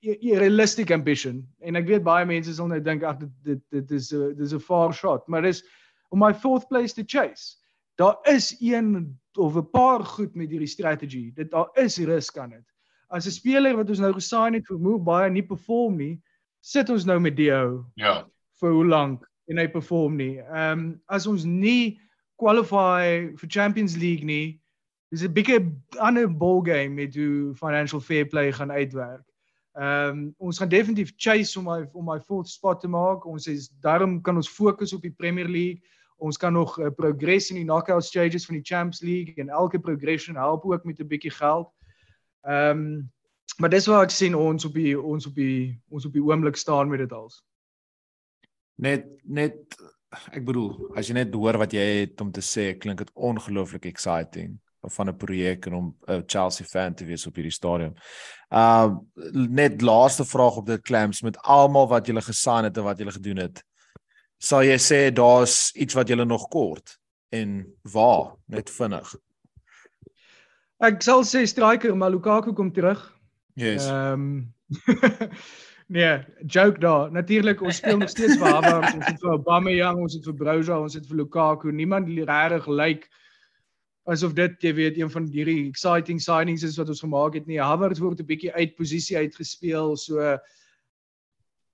[0.03, 4.13] realistic ambition en ek weet baie mense sal nou dink ag dit dit dit is
[4.13, 5.63] 'n dis 'n far shot, maar dis
[6.11, 7.57] om my fourth place to chase.
[7.97, 11.33] Daar is een of 'n paar goed met hierdie strategy.
[11.35, 12.67] Dit daar is risk aan dit.
[13.09, 16.21] As 'n speler wat ons nou gesign het vir Mo baie nie perform nie,
[16.63, 17.85] sit ons nou met Dio.
[17.99, 18.23] Ja.
[18.63, 20.39] vir hoe lank en hy perform nie.
[20.39, 21.99] Ehm um, as ons nie
[22.41, 24.61] qualify vir Champions League nie,
[25.13, 25.61] is 'n bietjie
[25.99, 29.25] ander ball game met hoe financial fair play gaan uitwerk.
[29.75, 33.27] Ehm um, ons gaan definitief chase om my om my fourth spot te maak.
[33.27, 35.83] Ons is daarom kan ons fokus op die Premier League.
[36.17, 39.79] Ons kan nog uh, progress in die knockout stages van die Champions League en elke
[39.79, 41.69] progression help ook met 'n bietjie geld.
[42.43, 43.13] Ehm um,
[43.59, 46.57] maar dis waar ek sien ons op die ons op die ons op die oomblik
[46.57, 47.43] staan met dit als.
[48.77, 49.77] Net net
[50.33, 53.87] ek bedoel, as jy net hoor wat jy het om te sê, klink dit ongelooflik
[53.89, 54.59] exciting
[54.91, 57.95] van 'n projek en om 'n Chelsea fan te wees op hierdie stadium.
[58.51, 58.97] Uh
[59.49, 63.13] net laaste vraag op dit clams met almal wat julle gesaan het en wat julle
[63.13, 63.65] gedoen het.
[64.39, 69.15] Sal jy sê daar's iets wat julle nog kort en waar net vinnig?
[70.79, 73.22] Ek sal sê striker maar Lukaku kom terug.
[73.55, 73.87] Yes.
[73.87, 74.55] Ehm um,
[75.87, 77.13] nee, joke daar.
[77.13, 80.79] Natuurlik ons speel nog steeds vir Havertz, ons het vir Aubameyang, ons het vir Broja,
[80.81, 81.73] ons het vir Lukaku.
[81.73, 83.09] Niemand regtig lyk
[84.11, 87.61] asof dit jy weet een van hierdie exciting signings is wat ons gemaak het nie.
[87.63, 89.97] Havertz word 'n bietjie uit posisie uitgespeel.
[89.97, 90.39] So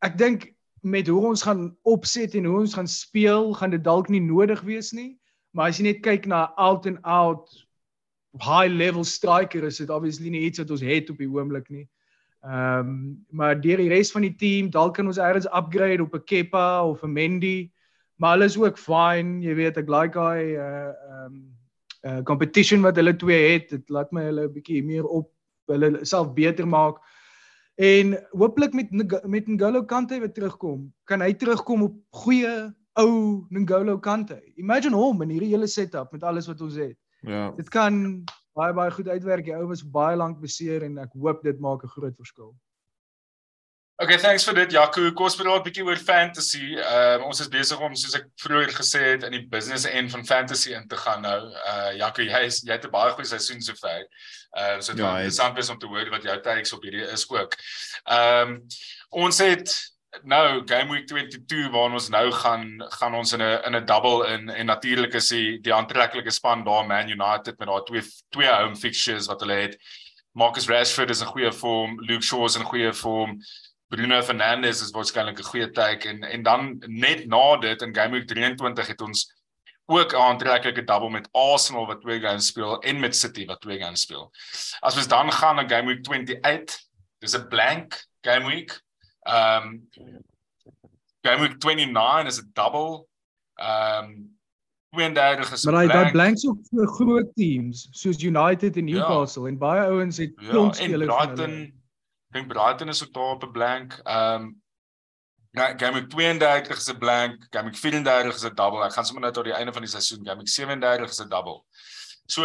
[0.02, 4.08] ek dink met hoe ons gaan opset en hoe ons gaan speel, gaan dit dalk
[4.08, 5.18] nie nodig wees nie.
[5.52, 7.48] Maar as jy net kyk na out and out
[8.36, 11.88] high level striker is dit obviously nie iets wat ons het op die oomblik nie.
[12.44, 16.14] Ehm um, maar deur die res van die team dalk kan ons eers upgrade op
[16.14, 17.70] 'n Kepa of 'n Mendy.
[18.16, 21.56] Maar hulle is ook fine, jy weet ek like hy uh ehm um,
[22.04, 23.68] uh competition wat hulle twee het.
[23.70, 25.32] Dit laat my hulle 'n bietjie meer op
[25.66, 26.98] hulle self beter maak.
[27.74, 28.90] En hooplik met
[29.26, 34.42] met Ngolo Kante wat terugkom, kan hy terugkom op goeie ou Ngolo Kante.
[34.56, 36.96] Imagine hom in hierdie hele setup met alles wat ons het.
[37.20, 37.50] Ja.
[37.56, 38.24] Dit kan
[38.58, 39.44] baie baie goed uitwerk.
[39.44, 42.54] Die ou was baie lank beseer en ek hoop dit maak 'n groot verskil.
[43.98, 45.10] Okay, thanks vir dit Jaco.
[45.10, 46.76] Kom ons praat 'n bietjie oor fantasy.
[46.78, 50.12] Ehm uh, ons is besig om soos ek vroeër gesê het in die business end
[50.14, 51.40] van fantasy in te gaan nou.
[51.50, 54.06] Uh Jaco, jy is jy het 'n baie goeie seisoen sover.
[54.54, 56.82] Ehm uh, so dit ja, is interessant is om te hoor wat jou takes op
[56.82, 57.58] hierdie is ook.
[58.04, 58.66] Ehm um,
[59.10, 59.74] ons het
[60.22, 64.26] nou game week 22 waar ons nou gaan gaan ons in 'n in 'n double
[64.28, 68.48] in en natuurlik is die die aantreklike span daar Man United met daai twee twee
[68.48, 69.76] home fixtures wat hulle het.
[70.32, 73.40] Marcus Rashford is in goeie vorm, Luke Shaw is in goeie vorm.
[73.88, 78.12] Bruno Fernandes is waarskynlik 'n goeie teken en en dan net na dit in game
[78.12, 79.32] week 23 het ons
[79.86, 83.78] ook 'n aantreklike double met Arsenal wat twee games speel en met City wat twee
[83.78, 84.32] games speel.
[84.80, 86.78] As ons dan gaan na game week 28,
[87.18, 88.80] dis 'n blank game week.
[89.28, 89.88] Um,
[91.22, 93.06] game week 29 is 'n double.
[93.60, 94.36] Um,
[94.90, 98.94] Wendadig is Maar hy daai blanks ook vir groot teams soos United en ja.
[98.94, 99.48] Newcastle ja.
[99.48, 101.76] en baie ouens het klomp ja, spelers van hulle
[102.32, 104.00] dink Brighton is ook daar op 'n blank.
[104.04, 104.62] Um,
[105.52, 108.84] game 32 is 'n blank, game 34 is 'n double.
[108.84, 111.64] Ek gaan sommer net tot die einde van die seisoen, game 37 is 'n double.
[112.26, 112.42] So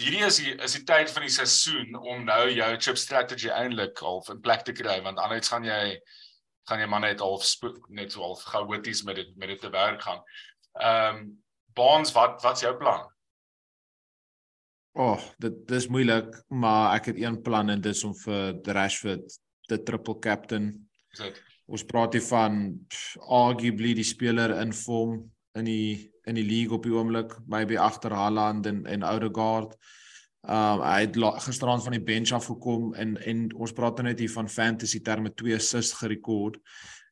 [0.00, 4.00] hierdie is die is die tyd van die seisoen om nou jou chip strategy eintlik
[4.00, 6.00] half in plek te kry want anders gaan jy
[6.70, 9.70] gaan jy maar net half spook, net so half chaoties met dit met dit te
[9.74, 10.20] werk gaan.
[10.80, 11.30] Ehm um,
[11.74, 13.04] Bonds, wat wat's jou plan?
[14.98, 19.36] Oh, dit dis moeilik, maar ek het een plan en dis om vir Rashford
[19.70, 20.72] te triple captain.
[21.16, 21.38] Dit.
[21.70, 22.58] Ons praat hier van
[23.22, 25.20] arguably die speler in vorm
[25.54, 29.76] in die in die league op die oomblik, maybe agter Haaland en en Odegaard.
[30.42, 34.18] Um hy het gisterand van die bench af gekom en en ons praat nou net
[34.18, 36.56] hier van fantasy terme 2 assists gerekord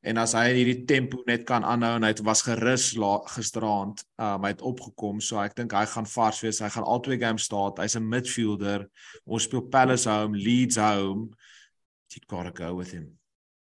[0.02, 2.92] en as hy hierdie tempo net kan aanhou en hy was gerus
[3.34, 6.60] gisteraand, um hy het opgekom, so ek dink hy gaan vars wees.
[6.62, 7.74] Hy gaan al twee games staan.
[7.78, 8.88] Hy's 'n midfielder.
[9.26, 11.30] Ons speel Palace home, Leeds home.
[12.14, 13.18] You got to go with him.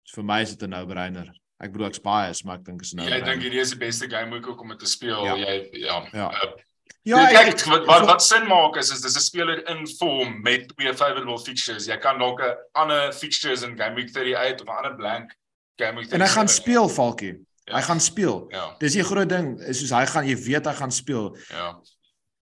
[0.04, 1.30] So vir my is dit 'n no-brainer.
[1.60, 3.18] Ek bedoel ek's biased, maar ek dink is 'n no-brainer.
[3.18, 5.24] Jy dink hierdie is die beste game week om te speel.
[5.24, 5.36] Ja.
[5.36, 6.02] Jy ja.
[6.12, 6.28] Ja.
[6.30, 6.52] Uh,
[7.08, 10.42] Ja, kyk, ek, wat wat, wat sin maak is is dis 'n speler in vorm
[10.42, 11.86] met twee favorable fixtures.
[11.86, 15.32] Jy kan dalk 'n ander fixtures in game week 38 of 'n ander blank
[15.80, 17.38] En hy gaan speel Falkie.
[17.64, 17.76] Ja.
[17.76, 18.44] Hy gaan speel.
[18.48, 18.74] Ja.
[18.78, 21.36] Dis 'n groot ding, is soos hy gaan jy weet hy gaan speel.
[21.50, 21.80] Ja.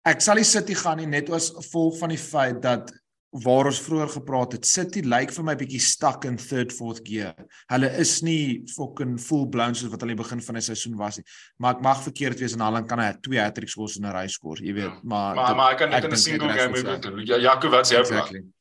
[0.03, 2.93] Ek sal die City gaan nie net as gevolg van die feit dat
[3.31, 7.35] waar ons vroeër gepraat het, City lyk vir my bietjie stuck in third fourth gear.
[7.71, 11.27] Hulle is nie fucking full blown soos wat hulle begin van die seisoen was nie.
[11.63, 14.27] Maar ek mag verkeerd wees en Haaland kan hy twee hat-tricks skors in 'n ry
[14.27, 15.01] skors, jy weet, ja.
[15.03, 17.27] maar Maar maar hy kan net in 'n single game doen.
[17.27, 18.01] Ja, Jaco, wat sê jy?
[18.01, 18.41] Exactly.
[18.41, 18.60] Plan?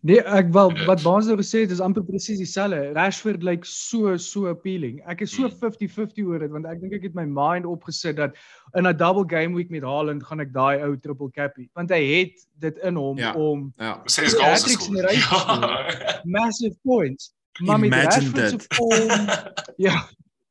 [0.00, 2.92] Nee, ek wel wat Baans nou gesê het is amper presies dieselfde.
[2.96, 5.00] Rashford lyk like so so appealing.
[5.10, 6.30] Ek is so 50-50 hmm.
[6.30, 8.36] oor dit want ek dink ek het my mind opgesit dat
[8.78, 12.02] in 'n double game week met Haaland gaan ek daai ou triple cappy want hy
[12.02, 15.10] het dit in hom ja, om ja, ses goals te skoor.
[15.10, 16.20] Ja.
[16.24, 17.34] Massive points.
[17.62, 19.26] Maar met Rashford se vorm
[19.86, 20.08] ja,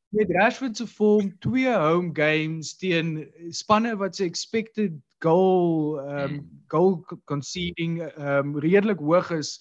[0.10, 4.94] met Rashford se vorm twee home games teen spanne wat se expected
[5.24, 6.98] goal um goal
[7.32, 9.58] conceding um redelik hoog is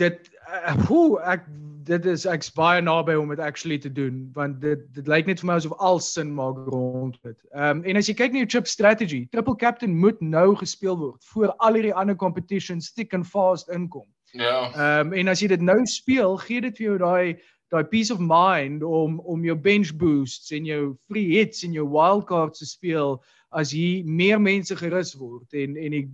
[0.00, 1.46] dit uh, hoe ek
[1.86, 5.42] dit is ek's baie naby om dit actually te doen want dit dit lyk net
[5.42, 7.36] vir my asof al sin maak rond dit.
[7.52, 10.98] Ehm um, en as jy kyk na jou chip strategy, triple captain moet nou gespeel
[10.98, 14.06] word voor al hierdie ander competitions thick and fast inkom.
[14.32, 14.70] Ja.
[14.72, 17.36] Ehm um, en as jy dit nou speel, gee dit vir jou daai
[17.74, 21.86] daai peace of mind om om jou bench boosts en jou free hits en jou
[21.90, 23.18] wildcards te speel
[23.54, 26.06] as hier meer mense gerus word en en die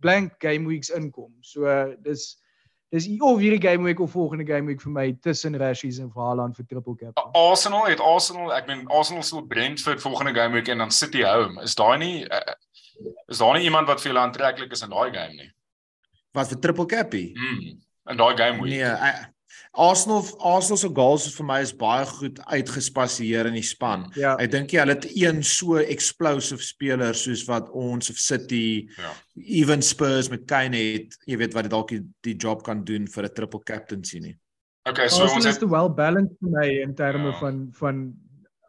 [0.00, 1.32] blank game weeks inkom.
[1.44, 2.38] So uh, dis
[2.90, 6.56] dis of hierdie game week of volgende game week vir my tussen Rashies en Haaland
[6.58, 7.20] vir triple cap.
[7.38, 11.60] Arsenal het Arsenal, ek meen Arsenal sal Brentford volgende game week en dan City home.
[11.62, 12.56] Is daai nie uh,
[13.28, 15.50] is daar nie iemand wat vir hulle aantreklik is in daai game nie?
[16.36, 17.30] Wat vir triple cappie?
[17.36, 17.78] Mm,
[18.10, 18.74] in daai game week.
[18.74, 19.30] Nee, I,
[19.72, 24.06] Arsenal Arsenal se goals vir my is baie goed uitgespasieer in die span.
[24.18, 24.36] Ja.
[24.42, 29.12] Ek dink jy hulle het een so explosive speler soos wat ons of City ja.
[29.60, 33.06] even Spurs met Kane het, jy weet wat dit dalk die, die job kan doen
[33.10, 34.36] vir 'n triple captaincy nie.
[34.88, 37.38] Okay, so Arsenal ons het is well balanced vir my in terme ja.
[37.38, 38.10] van van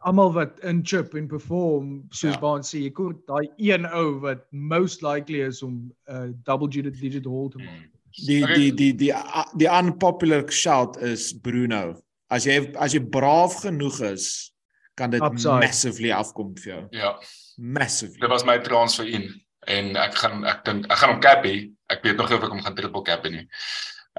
[0.02, 2.40] almal wat in chip en perform soos ja.
[2.42, 6.68] Baan sê, jy kon daai een ou wat most likely is om 'n uh, double
[6.68, 7.68] digit haul te maak.
[7.68, 7.90] Hmm.
[8.16, 8.54] Die okay.
[8.54, 9.12] die die die
[9.56, 12.02] die unpopular shout is Bruno.
[12.32, 14.52] As jy as jy braaf genoeg is,
[14.96, 15.60] kan dit Upside.
[15.60, 16.82] massively afkom vir jou.
[16.96, 17.14] Ja.
[17.56, 18.20] Massively.
[18.20, 19.30] Dit was my transfer in
[19.70, 21.56] en ek gaan ek dink ek gaan hom cappy.
[21.92, 23.46] Ek weet nog nie of ek hom gaan triple cappy nie.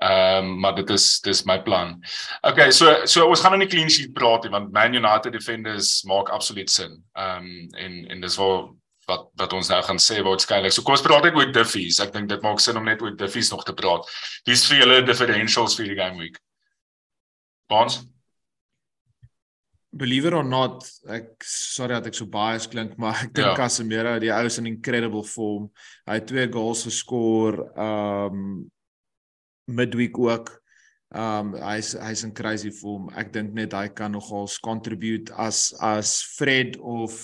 [0.01, 1.99] Ehm um, maar dit is dis my plan.
[2.41, 5.99] Okay, so so ons gaan nou nie clean sheet praat nie want Man United defenders
[6.09, 6.97] maak absoluut sin.
[7.13, 8.71] Ehm um, en en dis waar
[9.09, 10.73] wat wat ons nou gaan sê waarskynlik.
[10.73, 11.99] So kom ons praat net oor diffies.
[12.03, 14.07] Ek dink dit maak sin om net oor diffies nog te praat.
[14.47, 16.39] Wie's vir julle differentials vir die game week?
[17.71, 18.01] Baans.
[19.93, 23.57] Believe it or not, ek sorry dat ek so biased klink, maar ek dink Ja.
[23.59, 25.67] Casemiro, die ou is in incredible form.
[26.07, 28.65] Hy het twee goals geskor um
[29.69, 30.49] midweek ook.
[31.13, 33.11] Um hy's hy's in crazy form.
[33.15, 37.19] Ek dink net hy kan nogals contribute as as Fred of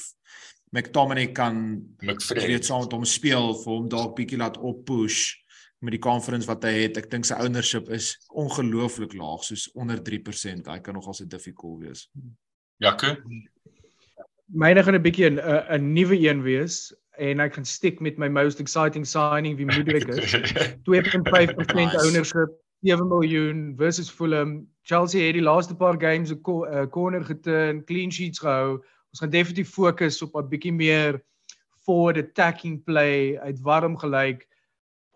[0.70, 5.34] McTominay kan weet saam met hom speel vir hom dalk bietjie laat oppush
[5.80, 6.98] met die conference wat hy het.
[7.00, 10.68] Ek dink sy ownership is ongelooflik laag, soos onder 3%.
[10.68, 12.10] Hy kan nogals 'n difficult wees.
[12.78, 13.16] Jaco.
[14.48, 18.28] Myne gaan 'n bietjie 'n 'n nuwe een wees en ek gaan stick met my
[18.28, 20.34] most exciting signing wie Mudryk is.
[20.88, 22.06] 2.5% Nice.
[22.06, 22.50] ownership,
[22.82, 24.68] 7 miljoen versus Fulham.
[24.84, 28.84] Chelsea het die laaste paar games 'n uh, corner geturn, clean sheets gehou.
[29.14, 31.22] Ons gaan definitief fokus op 'n bietjie meer
[31.86, 33.38] forward attacking play.
[33.44, 34.46] Hy't warm gelyk.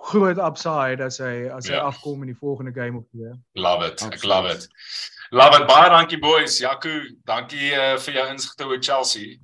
[0.03, 1.81] Groot upside as hy as hy Ja.
[1.87, 3.31] afkom in die volgende game of twee.
[3.55, 4.01] Love it.
[4.01, 4.23] Ek Absoluut.
[4.35, 4.67] love it.
[5.31, 5.67] Love it.
[5.67, 6.59] Baie dankie boys.
[6.59, 6.89] Jaco,
[7.25, 9.37] dankie uh, vir jou insigte oor Chelsea.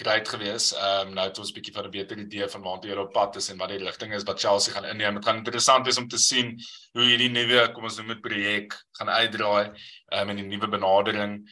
[0.00, 0.72] Great gewees.
[0.74, 3.12] Ehm um, nou het ons 'n bietjie van 'n beter idee van waar jy op
[3.12, 5.14] pad is en wat die rigting is wat Chelsea gaan inneem.
[5.14, 6.56] Dit gaan interessant wees om te sien
[6.92, 9.70] hoe hierdie nuwe, kom ons noem dit projek gaan uitdraai
[10.08, 11.44] ehm um, en die nuwe benadering.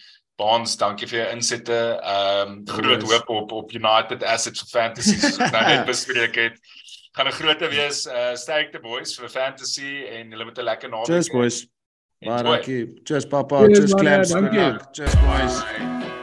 [0.42, 1.80] Baans, dankie vir jou insette.
[2.02, 6.40] Ehm um, groot hoop op op United Assets for Fantasy soos ons nou net bespreek
[6.46, 6.58] het.
[7.16, 8.06] Gaan 'n groot wees.
[8.06, 11.12] Uh sterkte boys vir fantasy en julle moet 'n lekker naweek.
[11.12, 11.60] Cheers boys.
[12.22, 12.82] Baie dankie.
[13.04, 13.66] Cheers papa.
[13.66, 14.30] Cheers, Clamps.
[14.30, 14.76] dankie.
[14.92, 15.62] Cheers boys.
[15.62, 16.21] Bye.